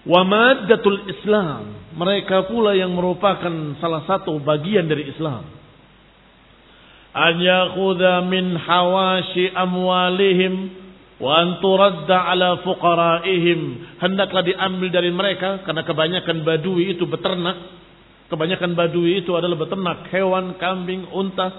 Wa 0.04 0.20
maddatul 0.24 1.08
Islam. 1.08 1.92
Mereka 1.94 2.50
pula 2.50 2.74
yang 2.74 2.92
merupakan 2.92 3.78
salah 3.78 4.02
satu 4.04 4.36
bagian 4.42 4.90
dari 4.90 5.08
Islam. 5.08 5.46
An 7.14 7.34
yakhudha 7.38 8.26
min 8.26 8.58
hawashi 8.58 9.54
amwalihim 9.54 10.52
wa 11.22 11.30
an 11.38 11.46
turadda 11.62 12.34
ala 12.34 12.60
fuqaraihim. 12.66 13.60
Hendaklah 14.02 14.42
diambil 14.42 14.90
dari 14.90 15.14
mereka 15.14 15.62
karena 15.62 15.86
kebanyakan 15.86 16.42
badui 16.42 16.98
itu 16.98 17.06
beternak 17.06 17.84
Kebanyakan 18.24 18.72
badui 18.72 19.20
itu 19.20 19.36
adalah 19.36 19.54
beternak 19.54 20.08
hewan, 20.08 20.56
kambing, 20.56 21.04
unta. 21.12 21.52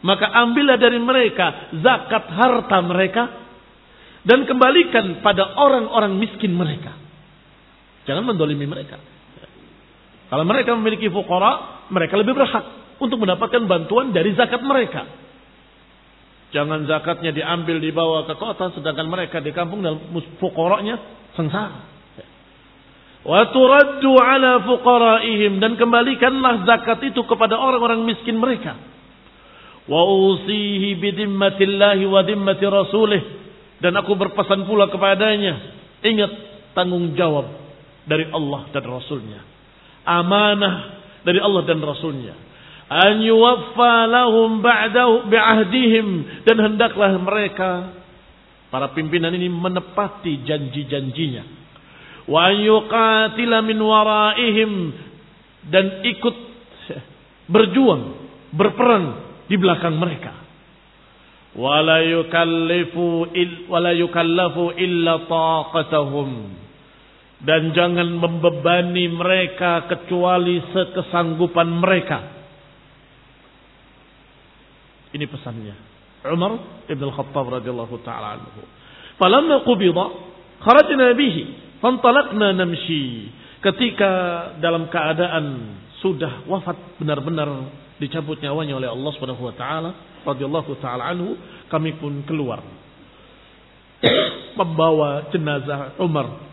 Maka 0.00 0.32
ambillah 0.32 0.80
dari 0.80 0.96
mereka 0.96 1.76
zakat 1.76 2.24
harta 2.32 2.80
mereka 2.80 3.24
dan 4.24 4.48
kembalikan 4.48 5.20
pada 5.20 5.54
orang-orang 5.60 6.16
miskin 6.16 6.56
mereka. 6.56 6.96
Jangan 8.10 8.26
mendolimi 8.26 8.66
mereka. 8.66 8.98
Kalau 10.26 10.42
mereka 10.42 10.74
memiliki 10.74 11.06
fukara, 11.06 11.86
mereka 11.94 12.18
lebih 12.18 12.34
berhak 12.34 12.98
untuk 12.98 13.22
mendapatkan 13.22 13.62
bantuan 13.70 14.10
dari 14.10 14.34
zakat 14.34 14.58
mereka. 14.66 15.06
Jangan 16.50 16.90
zakatnya 16.90 17.30
diambil 17.30 17.78
dibawa 17.78 18.26
ke 18.26 18.34
kota, 18.34 18.74
sedangkan 18.74 19.06
mereka 19.06 19.38
di 19.38 19.54
kampung 19.54 19.86
dan 19.86 19.94
fukoranya 20.42 20.98
sengsara. 21.38 21.86
Wa 23.22 23.46
turaddu 23.54 24.10
ala 24.18 24.66
fuqaraihim 24.66 25.62
dan 25.62 25.78
kembalikanlah 25.78 26.66
zakat 26.66 27.14
itu 27.14 27.22
kepada 27.30 27.54
orang-orang 27.62 28.02
miskin 28.10 28.42
mereka. 28.42 28.74
Wa 29.86 30.02
usihi 30.02 30.98
bidimmatillahi 30.98 32.02
wa 32.10 32.26
dimmati 32.26 32.66
rasulih 32.66 33.22
dan 33.78 33.94
aku 34.02 34.18
berpesan 34.18 34.66
pula 34.66 34.90
kepadanya 34.90 35.78
ingat 36.02 36.32
tanggung 36.74 37.14
jawab 37.14 37.69
dari 38.06 38.24
Allah 38.30 38.68
dan 38.72 38.84
Rasulnya. 38.84 39.40
Amanah 40.04 40.74
dari 41.24 41.40
Allah 41.40 41.62
dan 41.68 41.80
Rasulnya. 41.80 42.34
An 42.90 43.22
yuwaffa 43.22 44.10
lahum 44.10 44.64
ba'dahu 44.64 45.30
bi'ahdihim. 45.30 46.06
Dan 46.42 46.58
hendaklah 46.58 47.14
mereka 47.20 47.94
para 48.70 48.90
pimpinan 48.96 49.34
ini 49.34 49.46
menepati 49.46 50.42
janji-janjinya. 50.42 51.44
Wa 52.26 52.50
yuqatila 52.50 53.62
min 53.62 53.78
waraihim. 53.78 54.72
Dan 55.70 56.02
ikut 56.08 56.36
berjuang, 57.46 58.02
berperang 58.54 59.06
di 59.50 59.58
belakang 59.58 59.98
mereka. 59.98 60.40
Wala 61.54 62.02
yukallafu 62.06 63.26
illa 64.78 65.14
taqatahum. 65.26 66.30
Dan 67.40 67.72
jangan 67.72 68.04
membebani 68.04 69.08
mereka 69.08 69.88
kecuali 69.88 70.60
sekesanggupan 70.60 71.68
mereka. 71.72 72.18
Ini 75.16 75.24
pesannya. 75.24 75.76
Umar 76.28 76.84
Ibn 76.84 77.04
Khattab 77.16 77.46
radhiyallahu 77.48 77.96
taala 78.04 78.36
anhu. 78.36 78.60
Falamma 79.16 79.64
qubida 79.64 80.04
kharajna 80.60 81.16
bihi 81.16 81.70
Fantalakna 81.80 82.52
namshi. 82.52 83.32
Ketika 83.64 84.12
dalam 84.60 84.88
keadaan 84.92 85.76
sudah 86.00 86.44
wafat 86.48 86.76
benar-benar 87.00 87.72
dicabut 88.00 88.40
nyawanya 88.40 88.76
oleh 88.76 88.88
Allah 88.88 89.10
Subhanahu 89.16 89.48
wa 89.48 89.54
taala 89.56 89.90
radhiyallahu 90.24 90.76
taala 90.80 91.08
anhu, 91.12 91.36
kami 91.72 91.96
pun 91.96 92.24
keluar 92.24 92.60
membawa 94.60 95.28
jenazah 95.32 95.96
Umar 96.00 96.49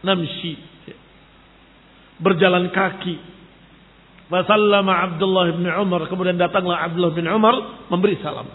namshi 0.00 0.56
berjalan 2.20 2.68
kaki 2.72 3.16
Wasallama 4.30 5.10
Abdullah 5.10 5.58
bin 5.58 5.66
Umar 5.66 6.06
kemudian 6.06 6.38
datanglah 6.38 6.86
Abdullah 6.86 7.12
bin 7.12 7.26
Umar 7.26 7.86
memberi 7.90 8.14
salam 8.22 8.46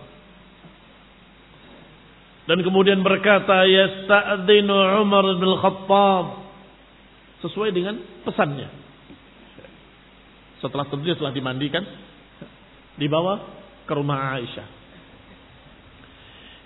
dan 2.45 2.61
kemudian 2.61 3.01
berkata, 3.01 3.65
Yasta'adinu 3.65 5.01
Umar 5.01 5.25
bin 5.41 5.49
Khattab. 5.57 6.25
Sesuai 7.41 7.73
dengan 7.73 7.97
pesannya. 8.21 8.69
Setelah 10.61 10.85
tentunya 10.89 11.17
telah 11.17 11.33
dimandikan. 11.33 11.81
Dibawa 13.01 13.41
ke 13.89 13.93
rumah 13.97 14.37
Aisyah. 14.37 14.67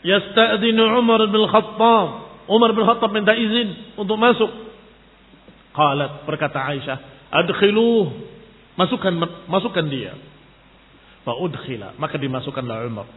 Yasta'adinu 0.04 0.84
Umar 1.00 1.24
bin 1.32 1.48
Khattab. 1.48 2.08
Umar 2.52 2.76
bin 2.76 2.84
Khattab 2.84 3.16
minta 3.16 3.32
izin 3.32 3.96
untuk 3.96 4.20
masuk. 4.20 4.52
Qalat 5.74 6.26
berkata 6.26 6.66
Aisyah. 6.66 7.30
Adkhiluh. 7.30 8.10
Masukkan, 8.80 9.14
masukkan 9.46 9.86
dia. 9.86 10.16
Fa'udkhila. 11.28 12.00
Maka 12.00 12.16
dimasukkanlah 12.16 12.88
Umar. 12.88 13.08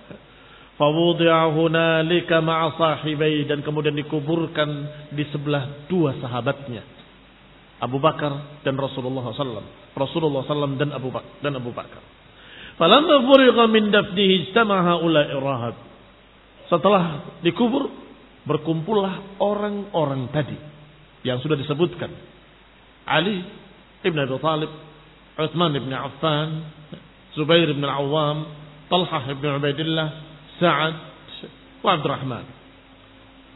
Fawudi'a 0.76 1.52
hunalika 1.52 2.40
ma'a 2.42 2.74
sahibai 2.74 3.44
dan 3.46 3.60
kemudian 3.60 3.94
dikuburkan 3.94 4.68
di 5.12 5.24
sebelah 5.30 5.86
dua 5.86 6.16
sahabatnya. 6.18 6.82
Abu 7.82 7.98
Bakar 7.98 8.62
dan 8.62 8.78
Rasulullah 8.78 9.26
SAW. 9.34 9.66
Rasulullah 9.94 10.46
SAW 10.46 10.78
dan 10.78 10.94
Abu 10.94 11.10
Bakar. 11.10 11.30
Dan 11.42 11.58
Abu 11.58 11.70
Bakar. 11.74 12.00
Falamma 12.80 13.26
furiqa 13.26 13.64
min 13.68 13.92
dafnihi 13.92 14.48
ijtama'a 14.48 15.02
ula'i 15.02 15.34
rahab. 15.36 15.76
Setelah 16.72 17.36
dikubur, 17.44 17.90
berkumpullah 18.48 19.38
orang-orang 19.38 20.32
tadi 20.32 20.56
yang 21.22 21.38
sudah 21.44 21.54
disebutkan. 21.58 22.31
Ali 23.06 23.44
ibn 24.04 24.18
Abi 24.18 24.38
Talib, 24.38 24.70
Uthman 25.38 25.72
ibn 25.76 25.92
Affan, 25.92 26.66
Zubair 27.34 27.68
ibn 27.70 27.82
Al-Awwam, 27.84 28.46
Talhah 28.90 29.24
ibn 29.30 29.44
Ubaidillah, 29.46 30.08
Sa'ad 30.60 30.94
wa 31.82 31.98
Abdurrahman 31.98 32.62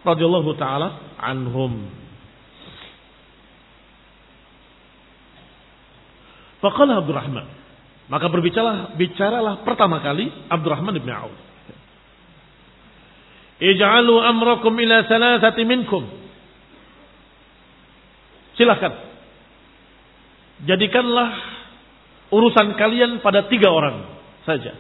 radhiyallahu 0.07 0.51
taala 0.55 1.19
anhum. 1.19 1.91
Faqala 6.63 7.03
Abdurrahman. 7.03 7.47
Maka 8.07 8.31
berbicaralah 8.31 8.95
bicaralah 8.95 9.67
pertama 9.67 9.99
kali 9.99 10.31
Abdurrahman 10.47 10.95
bin 10.95 11.11
Auf. 11.11 11.35
Ij'alu 13.59 14.15
amrakum 14.23 14.73
ila 14.79 15.03
salasati 15.11 15.67
minkum. 15.67 16.07
Silakan. 18.55 19.06
Jadikanlah 20.65 21.37
urusan 22.33 22.81
kalian 22.81 23.21
pada 23.21 23.45
tiga 23.53 23.69
orang 23.69 24.09
saja. 24.49 24.73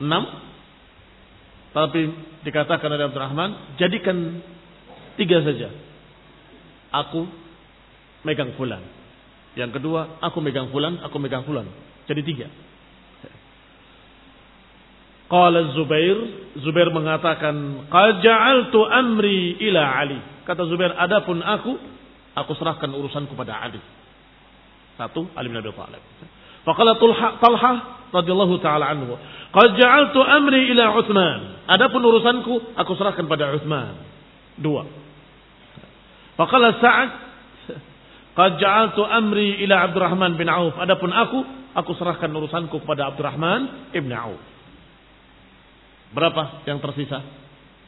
Enam. 0.00 0.24
Tapi 1.68 2.00
dikatakan 2.48 2.88
oleh 2.88 3.12
Abdurrahman, 3.12 3.76
jadikan 3.76 4.40
tiga 5.20 5.44
saja. 5.44 5.68
Aku 7.04 7.28
megang 8.24 8.56
fulan. 8.56 8.80
Yang 9.52 9.76
kedua, 9.82 10.22
aku 10.24 10.40
megang 10.40 10.72
fulan, 10.72 10.96
aku 11.04 11.20
megang 11.20 11.44
fulan. 11.44 11.68
Jadi 12.08 12.22
tiga. 12.24 12.48
Qala 15.28 15.76
Zubair, 15.76 16.16
Zubair 16.64 16.88
mengatakan, 16.88 17.84
"Qad 17.92 18.24
ja'altu 18.24 18.80
amri 18.88 19.60
ila 19.68 19.82
Ali." 20.00 20.16
Kata 20.48 20.64
Zubair, 20.64 20.96
"Adapun 20.96 21.44
aku, 21.44 21.76
aku 22.42 22.54
serahkan 22.56 22.90
urusanku 22.90 23.34
pada 23.34 23.58
Ali." 23.58 23.80
Satu, 24.98 25.30
Ali 25.38 25.46
bin 25.46 25.58
Abi 25.62 25.70
Thalib. 25.70 26.02
Faqala 26.66 26.98
Talha 27.38 27.72
radhiyallahu 28.10 28.54
taala 28.58 28.90
anhu, 28.90 29.14
"Qad 29.54 29.78
ja'altu 29.78 30.18
amri 30.20 30.74
ila 30.74 30.98
Utsman." 30.98 31.40
Adapun 31.70 32.02
urusanku, 32.02 32.74
aku 32.74 32.92
serahkan 32.98 33.24
pada 33.30 33.54
Utsman. 33.54 33.94
Dua. 34.58 34.82
Faqala 36.34 36.76
Sa'ad, 36.82 37.10
"Qad 38.34 38.52
ja'altu 38.58 39.06
amri 39.06 39.62
ila 39.62 39.86
Abdurrahman 39.86 40.34
bin 40.34 40.50
Auf." 40.50 40.74
Adapun 40.82 41.14
aku, 41.14 41.46
aku 41.78 41.94
serahkan 41.94 42.28
urusanku 42.28 42.82
kepada 42.82 43.06
Abdurrahman 43.14 43.92
ibn 43.94 44.10
Auf. 44.10 44.42
Berapa 46.10 46.64
yang 46.66 46.80
tersisa? 46.80 47.20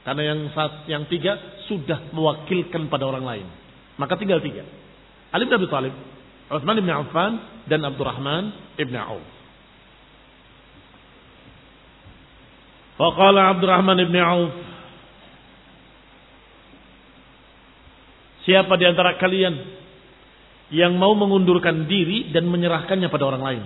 Karena 0.04 0.22
yang 0.32 0.40
saat, 0.56 0.88
yang 0.88 1.04
tiga 1.08 1.36
sudah 1.68 2.12
mewakilkan 2.16 2.88
pada 2.88 3.04
orang 3.04 3.24
lain. 3.24 3.46
Maka 4.00 4.16
tinggal 4.16 4.40
tiga. 4.40 4.64
Ali 5.30 5.44
bin 5.44 5.54
Abi 5.60 5.68
Thalib, 5.68 5.92
Utsman 6.48 6.80
bin 6.80 6.88
Affan 6.88 7.32
dan 7.68 7.84
Abdurrahman 7.84 8.74
ibn 8.80 8.96
Auf. 8.96 9.22
Faqala 12.96 13.52
Abdurrahman 13.52 14.00
ibn 14.00 14.16
Auf, 14.16 14.52
Siapa 18.40 18.72
di 18.80 18.88
antara 18.88 19.20
kalian 19.20 19.52
yang 20.72 20.96
mau 20.96 21.12
mengundurkan 21.12 21.84
diri 21.84 22.32
dan 22.32 22.48
menyerahkannya 22.48 23.12
pada 23.12 23.28
orang 23.28 23.44
lain? 23.44 23.62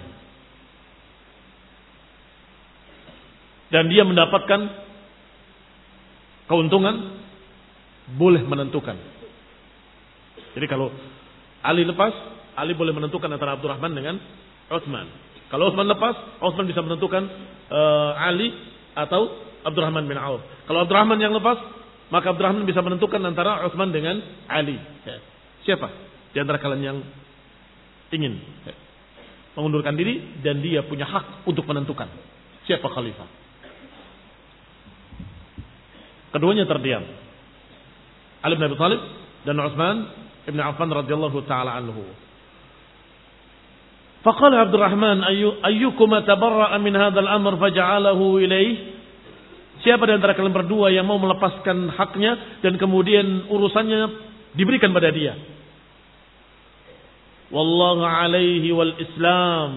dan 3.74 3.90
dia 3.90 4.06
mendapatkan 4.06 4.70
keuntungan, 6.46 7.18
boleh 8.14 8.46
menentukan. 8.46 8.94
Jadi 10.54 10.66
kalau 10.70 10.88
Ali 11.64 11.82
lepas, 11.82 12.12
Ali 12.54 12.72
boleh 12.78 12.94
menentukan 12.94 13.26
antara 13.26 13.58
Abdurrahman 13.58 13.92
dengan 13.92 14.14
Utsman. 14.70 15.06
Kalau 15.50 15.70
Utsman 15.70 15.90
lepas, 15.90 16.14
Utsman 16.40 16.66
bisa 16.70 16.80
menentukan 16.80 17.22
uh, 17.68 18.12
Ali 18.16 18.54
atau 18.94 19.28
Abdurrahman 19.66 20.06
bin 20.06 20.16
Auf. 20.20 20.40
Kalau 20.70 20.86
Abdurrahman 20.86 21.18
yang 21.18 21.34
lepas, 21.34 21.58
maka 22.12 22.30
Abdurrahman 22.30 22.68
bisa 22.68 22.84
menentukan 22.84 23.18
antara 23.24 23.66
Utsman 23.66 23.90
dengan 23.90 24.20
Ali. 24.46 24.78
Ya. 25.04 25.18
Siapa 25.64 25.88
di 26.30 26.38
antara 26.38 26.60
kalian 26.60 26.82
yang 26.84 26.98
ingin 28.12 28.38
mengundurkan 29.56 29.96
diri 29.96 30.42
dan 30.44 30.60
dia 30.60 30.84
punya 30.84 31.08
hak 31.08 31.48
untuk 31.48 31.64
menentukan 31.64 32.06
siapa 32.68 32.86
khalifah? 32.92 33.28
Keduanya 36.34 36.66
terdiam. 36.66 37.06
Ali 38.42 38.58
bin 38.58 38.66
Abi 38.66 38.76
Thalib 38.76 39.00
dan 39.48 39.56
Utsman 39.62 39.96
bin 40.46 40.60
Affan 40.60 40.90
radhiyallahu 40.92 41.38
taala 41.48 41.78
anhu. 41.80 42.04
Faqala 44.24 44.64
Abdurrahman 44.68 45.20
ayyukum 45.60 46.08
tabarra'a 46.24 46.80
min 46.80 46.96
hadzal 46.96 47.28
amr 47.28 47.60
faj'alahu 47.60 48.40
ilaih 48.40 48.94
Siapa 49.84 50.08
di 50.08 50.16
antara 50.16 50.32
kalian 50.32 50.56
berdua 50.56 50.88
yang 50.88 51.04
mau 51.04 51.20
melepaskan 51.20 51.92
haknya 51.92 52.62
dan 52.64 52.80
kemudian 52.80 53.52
urusannya 53.52 54.16
diberikan 54.56 54.96
pada 54.96 55.12
dia? 55.12 55.36
Wallahu 57.52 58.00
alaihi 58.00 58.72
wal 58.72 58.96
Islam. 58.96 59.70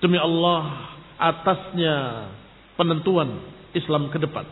Demi 0.00 0.16
Allah 0.16 0.88
atasnya 1.20 1.96
penentuan 2.80 3.44
Islam 3.76 4.08
ke 4.08 4.16
depan. 4.24 4.48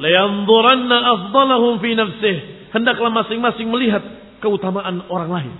Layanzuranna 0.00 0.96
afdalahum 1.20 1.76
fi 1.84 1.90
nafsih. 1.92 2.36
Hendaklah 2.70 3.10
masing-masing 3.10 3.66
melihat 3.66 4.02
keutamaan 4.38 5.06
orang 5.10 5.30
lain. 5.30 5.54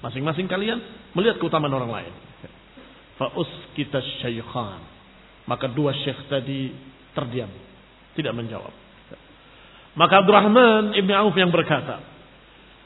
Masing-masing 0.00 0.46
kalian 0.46 0.78
melihat 1.16 1.38
keutamaan 1.42 1.72
orang 1.74 1.90
lain. 1.90 2.12
Fa 3.18 3.30
uskita 3.34 4.02
syaikhan. 4.22 4.80
Maka 5.44 5.68
dua 5.70 5.92
syekh 6.04 6.18
tadi 6.30 6.72
terdiam. 7.12 7.50
Tidak 8.14 8.32
menjawab. 8.32 8.72
Maka 9.94 10.14
Abdurrahman 10.22 10.94
Ibn 10.98 11.10
Auf 11.22 11.34
yang 11.38 11.54
berkata. 11.54 12.02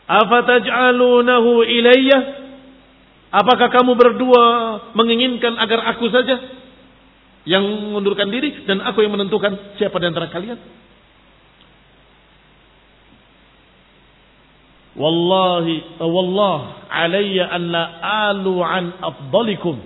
Afataj'alunahu 0.08 1.64
ilayya? 1.64 2.18
Apakah 3.28 3.68
kamu 3.68 3.92
berdua 3.92 4.44
menginginkan 4.96 5.60
agar 5.60 5.84
aku 5.92 6.08
saja 6.08 6.40
yang 7.44 7.60
mengundurkan 7.64 8.32
diri 8.32 8.64
dan 8.64 8.80
aku 8.80 9.04
yang 9.04 9.12
menentukan 9.12 9.76
siapa 9.76 10.00
di 10.00 10.06
antara 10.08 10.32
kalian? 10.32 10.56
Wallahi 14.98 16.02
wallah 16.02 16.90
alayya 16.90 17.54
an 17.54 17.62
la 17.70 17.84
alu 18.34 18.58
an 18.58 18.98
afdalikum. 18.98 19.78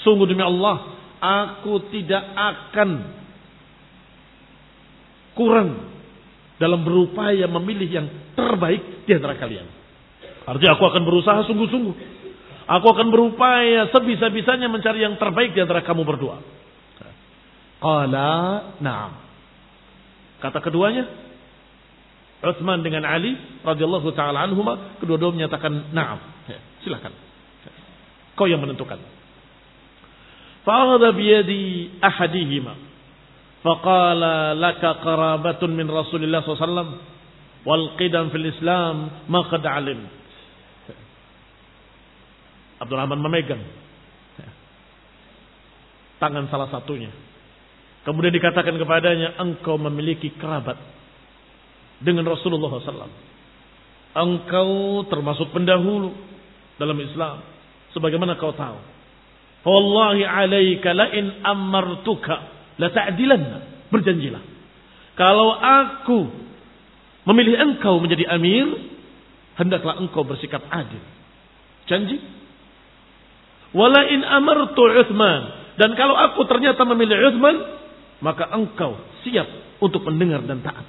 Sungguh 0.00 0.24
demi 0.24 0.40
Allah, 0.40 0.96
aku 1.20 1.92
tidak 1.92 2.24
akan 2.32 2.90
kurang 5.36 5.92
dalam 6.56 6.80
berupaya 6.86 7.44
memilih 7.50 7.88
yang 7.90 8.06
terbaik 8.32 9.04
di 9.04 9.12
antara 9.12 9.36
kalian. 9.36 9.68
Artinya 10.44 10.76
aku 10.76 10.84
akan 10.88 11.02
berusaha 11.04 11.38
sungguh-sungguh. 11.44 11.94
Aku 12.64 12.86
akan 12.96 13.12
berupaya 13.12 13.92
sebisa-bisanya 13.92 14.72
mencari 14.72 15.04
yang 15.04 15.20
terbaik 15.20 15.52
di 15.52 15.60
antara 15.60 15.84
kamu 15.84 16.00
berdua. 16.04 16.40
Qala 17.76 18.32
na'am. 18.80 19.12
Kata 20.40 20.64
keduanya, 20.64 21.04
Utsman 22.44 22.84
dengan 22.84 23.08
Ali 23.08 23.32
radhiyallahu 23.64 24.12
taala 24.12 24.44
anhuma 24.44 24.98
kedua-dua 25.00 25.32
menyatakan 25.32 25.94
na'am. 25.94 26.20
Ya, 26.50 26.58
silakan. 26.84 27.12
Kau 28.34 28.50
yang 28.50 28.60
menentukan. 28.60 28.98
Fa'adha 30.66 31.08
biyadi 31.14 31.96
ahadihima. 32.02 32.74
Faqala 33.64 34.52
laka 34.58 35.00
qarabatun 35.00 35.72
min 35.72 35.88
Rasulillah 35.88 36.44
SAW. 36.44 37.00
Wal 37.64 37.96
qidam 37.96 38.28
fil 38.28 38.44
Islam 38.44 39.24
ma 39.30 39.40
qad 39.48 39.64
alim. 39.64 40.04
Abdurrahman 42.82 43.22
memegang 43.22 43.62
tangan 46.24 46.48
salah 46.48 46.72
satunya. 46.72 47.12
Kemudian 48.08 48.32
dikatakan 48.32 48.76
kepadanya, 48.76 49.36
engkau 49.40 49.76
memiliki 49.76 50.32
kerabat 50.36 50.76
dengan 52.02 52.26
Rasulullah 52.26 52.70
SAW. 52.80 53.10
Engkau 54.14 54.70
termasuk 55.10 55.50
pendahulu 55.50 56.14
dalam 56.78 56.98
Islam. 57.02 57.42
Sebagaimana 57.94 58.38
kau 58.38 58.54
tahu. 58.54 58.78
Wallahi 59.64 60.22
alaika 60.22 60.92
la 60.92 61.06
in 61.14 61.42
amartuka 61.42 62.36
la 62.78 62.88
ta'dilanna. 62.90 63.90
Berjanjilah. 63.90 64.42
Kalau 65.14 65.54
aku 65.54 66.18
memilih 67.30 67.54
engkau 67.54 68.02
menjadi 68.02 68.26
amir, 68.34 68.66
hendaklah 69.54 69.98
engkau 70.02 70.26
bersikap 70.26 70.62
adil. 70.68 71.02
Janji. 71.86 72.18
Wala 73.74 74.06
in 74.10 74.22
amartu 74.22 74.82
Uthman. 74.82 75.42
Dan 75.74 75.98
kalau 75.98 76.14
aku 76.14 76.46
ternyata 76.46 76.86
memilih 76.86 77.34
Uthman, 77.34 77.56
maka 78.22 78.46
engkau 78.54 78.94
siap 79.26 79.46
untuk 79.82 80.06
mendengar 80.06 80.42
dan 80.46 80.62
taat. 80.62 80.86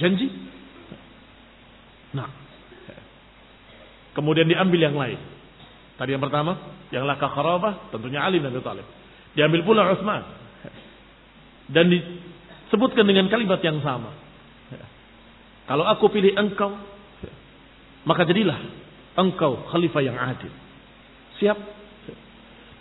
Janji? 0.00 0.28
Nah. 2.16 2.30
Kemudian 4.12 4.48
diambil 4.48 4.80
yang 4.80 4.96
lain. 4.96 5.18
Tadi 5.96 6.12
yang 6.12 6.22
pertama, 6.24 6.56
yang 6.92 7.08
laka 7.08 7.28
kharabah, 7.32 7.88
tentunya 7.92 8.20
Ali 8.20 8.40
bin 8.40 8.52
Abi 8.52 8.60
Thalib. 8.60 8.86
Diambil 9.32 9.60
pula 9.64 9.88
Utsman. 9.92 10.22
Dan 11.72 11.88
disebutkan 11.88 13.08
dengan 13.08 13.32
kalimat 13.32 13.60
yang 13.64 13.80
sama. 13.80 14.12
Kalau 15.64 15.88
aku 15.88 16.12
pilih 16.12 16.36
engkau, 16.36 16.74
maka 18.04 18.28
jadilah 18.28 18.58
engkau 19.16 19.64
khalifah 19.72 20.02
yang 20.04 20.18
adil. 20.18 20.52
Siap? 21.40 21.58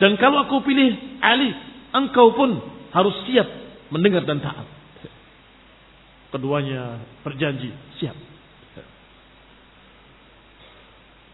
Dan 0.01 0.17
kalau 0.17 0.43
aku 0.43 0.65
pilih 0.65 1.21
Ali, 1.21 1.53
engkau 1.93 2.33
pun 2.33 2.57
harus 2.91 3.15
siap 3.29 3.47
mendengar 3.93 4.25
dan 4.25 4.41
taat. 4.41 4.80
Keduanya 6.31 7.03
berjanji 7.27 7.75
siap. 7.99 8.15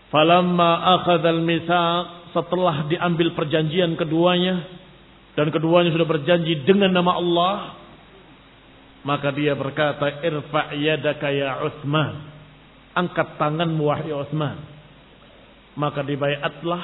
Falamma 0.09 0.97
akhadhal 0.97 1.43
mitsaq 1.43 2.33
setelah 2.33 2.87
diambil 2.87 3.35
perjanjian 3.35 3.93
keduanya 3.99 4.63
dan 5.35 5.51
keduanya 5.51 5.91
sudah 5.93 6.07
berjanji 6.07 6.63
dengan 6.63 6.95
nama 6.95 7.19
Allah 7.19 7.55
maka 9.03 9.31
dia 9.35 9.53
berkata 9.53 10.23
irfa 10.23 10.73
yadaka 10.75 11.27
ya 11.29 11.59
Utsman 11.63 12.23
angkat 12.95 13.35
tanganmu 13.35 13.83
wahai 13.83 14.11
Utsman 14.15 14.57
maka 15.77 16.01
dibayatlah 16.01 16.83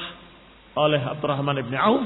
oleh 0.77 1.01
Abdurrahman 1.01 1.57
ibn 1.65 1.73
Auf 1.73 2.05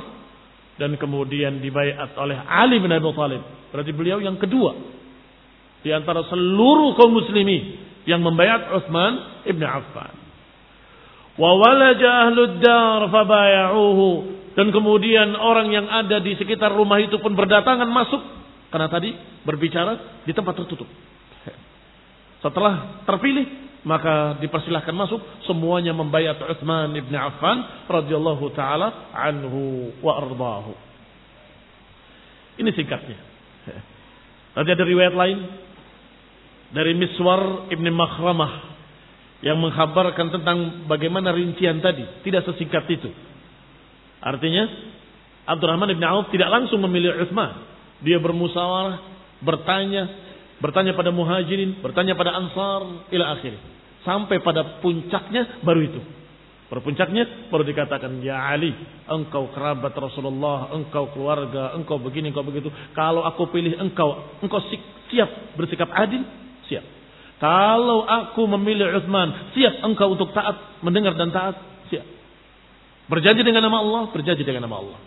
dan 0.80 0.96
kemudian 0.96 1.60
dibayat 1.60 2.14
oleh 2.16 2.38
Ali 2.48 2.78
bin 2.78 2.94
Abi 2.94 3.10
Thalib. 3.12 3.44
Berarti 3.74 3.92
beliau 3.92 4.22
yang 4.24 4.40
kedua 4.40 4.78
di 5.88 5.96
antara 5.96 6.28
seluruh 6.28 7.00
kaum 7.00 7.16
muslimin 7.16 7.80
yang 8.04 8.20
membayat 8.20 8.76
Utsman 8.76 9.44
ibn 9.48 9.64
Affan. 9.64 10.12
Wa 11.40 11.56
walaja 11.56 12.28
ahlud 12.28 12.60
dar 12.60 13.08
fabaya'uhu 13.08 14.10
dan 14.60 14.68
kemudian 14.76 15.32
orang 15.40 15.72
yang 15.72 15.88
ada 15.88 16.20
di 16.20 16.36
sekitar 16.36 16.76
rumah 16.76 17.00
itu 17.00 17.16
pun 17.24 17.32
berdatangan 17.32 17.88
masuk 17.88 18.20
karena 18.68 18.92
tadi 18.92 19.16
berbicara 19.48 20.26
di 20.28 20.36
tempat 20.36 20.60
tertutup. 20.60 20.90
Setelah 22.44 23.06
terpilih 23.08 23.48
maka 23.88 24.36
dipersilahkan 24.44 24.92
masuk 24.92 25.24
semuanya 25.48 25.96
membayar 25.96 26.36
Utsman 26.52 26.92
ibn 27.00 27.16
Affan 27.16 27.88
radhiyallahu 27.88 28.52
taala 28.52 29.16
anhu 29.16 29.96
wa 30.04 30.20
ardahu. 30.20 30.76
Ini 32.60 32.74
singkatnya. 32.76 33.20
Nanti 34.58 34.70
ada 34.74 34.86
riwayat 34.90 35.14
lain 35.14 35.67
dari 36.72 36.96
Miswar 36.96 37.72
ibn 37.72 37.88
Makhramah 37.92 38.78
yang 39.46 39.62
menghabarkan 39.62 40.34
tentang 40.34 40.90
bagaimana 40.90 41.30
rincian 41.32 41.78
tadi, 41.80 42.04
tidak 42.26 42.44
sesingkat 42.50 42.90
itu. 42.90 43.10
Artinya 44.18 44.66
Abdurrahman 45.48 45.94
ibn 45.94 46.04
Auf 46.04 46.34
tidak 46.34 46.50
langsung 46.52 46.82
memilih 46.84 47.22
Utsman. 47.24 47.64
Dia 48.04 48.20
bermusyawarah, 48.20 49.00
bertanya, 49.42 50.04
bertanya 50.60 50.94
pada 50.98 51.14
muhajirin, 51.14 51.80
bertanya 51.80 52.18
pada 52.18 52.36
ansar, 52.36 53.08
ila 53.14 53.26
akhirnya. 53.38 53.62
Sampai 54.04 54.42
pada 54.42 54.82
puncaknya 54.84 55.62
baru 55.64 55.82
itu. 55.86 56.02
Pada 56.68 56.84
puncaknya 56.84 57.48
baru 57.48 57.64
dikatakan, 57.64 58.20
Ya 58.20 58.44
Ali, 58.44 58.76
engkau 59.08 59.48
kerabat 59.56 59.96
Rasulullah, 59.96 60.76
engkau 60.76 61.16
keluarga, 61.16 61.72
engkau 61.80 61.96
begini, 61.96 62.36
engkau 62.36 62.44
begitu. 62.44 62.68
Kalau 62.92 63.24
aku 63.24 63.48
pilih 63.56 63.80
engkau, 63.80 64.36
engkau 64.44 64.60
siap 65.08 65.56
bersikap 65.56 65.88
adil? 65.96 66.28
Siap. 66.68 66.86
Kalau 67.38 68.02
aku 68.10 68.50
memilih 68.58 68.98
Uthman, 68.98 69.54
siap 69.54 69.86
engkau 69.86 70.18
untuk 70.18 70.34
taat, 70.34 70.82
mendengar 70.82 71.14
dan 71.14 71.30
taat? 71.30 71.56
Siap. 71.94 72.06
Berjanji 73.08 73.46
dengan 73.46 73.62
nama 73.62 73.78
Allah, 73.78 74.04
berjanji 74.10 74.42
dengan 74.42 74.66
nama 74.66 74.82
Allah. 74.82 75.00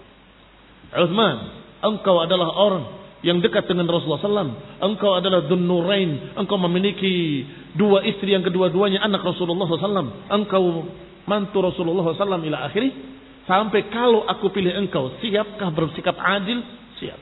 Uthman, 1.04 1.36
engkau 1.82 2.22
adalah 2.22 2.54
orang 2.54 2.84
yang 3.20 3.42
dekat 3.44 3.68
dengan 3.68 3.84
Rasulullah 3.90 4.22
SAW. 4.22 4.52
Engkau 4.80 5.12
adalah 5.18 5.44
Dunnurain. 5.44 6.38
Engkau 6.38 6.56
memiliki 6.56 7.44
dua 7.76 8.04
istri 8.08 8.32
yang 8.32 8.46
kedua-duanya 8.46 9.04
anak 9.04 9.20
Rasulullah 9.20 9.68
SAW. 9.68 10.30
Engkau 10.32 10.64
mantu 11.28 11.58
Rasulullah 11.60 12.14
SAW 12.16 12.40
ila 12.40 12.58
akhiri. 12.70 12.90
Sampai 13.44 13.90
kalau 13.90 14.24
aku 14.30 14.54
pilih 14.54 14.70
engkau, 14.70 15.18
siapkah 15.18 15.74
bersikap 15.74 16.14
adil? 16.14 16.62
Siap. 17.02 17.20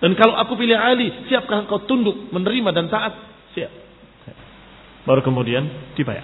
Dan 0.00 0.12
kalau 0.16 0.36
aku 0.36 0.56
pilih 0.56 0.76
Ali, 0.76 1.08
siapkah 1.28 1.64
engkau 1.64 1.88
tunduk, 1.88 2.28
menerima 2.32 2.70
dan 2.76 2.86
taat? 2.92 3.14
Siap. 3.56 3.72
Baru 5.08 5.24
kemudian 5.24 5.94
dibayar. 5.96 6.22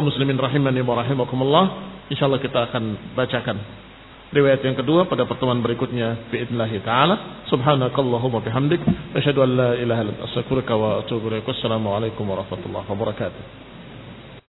muslimin 0.00 0.40
rahimani 0.40 0.80
wa 0.80 0.98
rahimakumullah. 1.00 1.64
Insyaallah 2.10 2.40
kita 2.42 2.72
akan 2.72 3.14
bacakan 3.14 3.58
Riwayat 4.30 4.62
yang 4.62 4.78
kedua 4.78 5.10
pada 5.10 5.26
pertemuan 5.26 5.58
berikutnya 5.58 6.30
biidznillah 6.30 6.70
taala. 6.86 7.42
Subhanakallahumma 7.50 8.38
bihamdik 8.46 8.78
asyhadu 9.10 9.42
an 9.42 9.50
la 9.58 9.70
ilaha 9.74 10.06
illa 10.06 10.14
anta 10.14 10.22
astaghfiruka 10.30 10.70
wa 10.70 11.02
atubu 11.02 11.34
ilaik. 11.34 12.14
Warahmatullahi 12.14 12.86
wabarakatuh. 12.86 13.69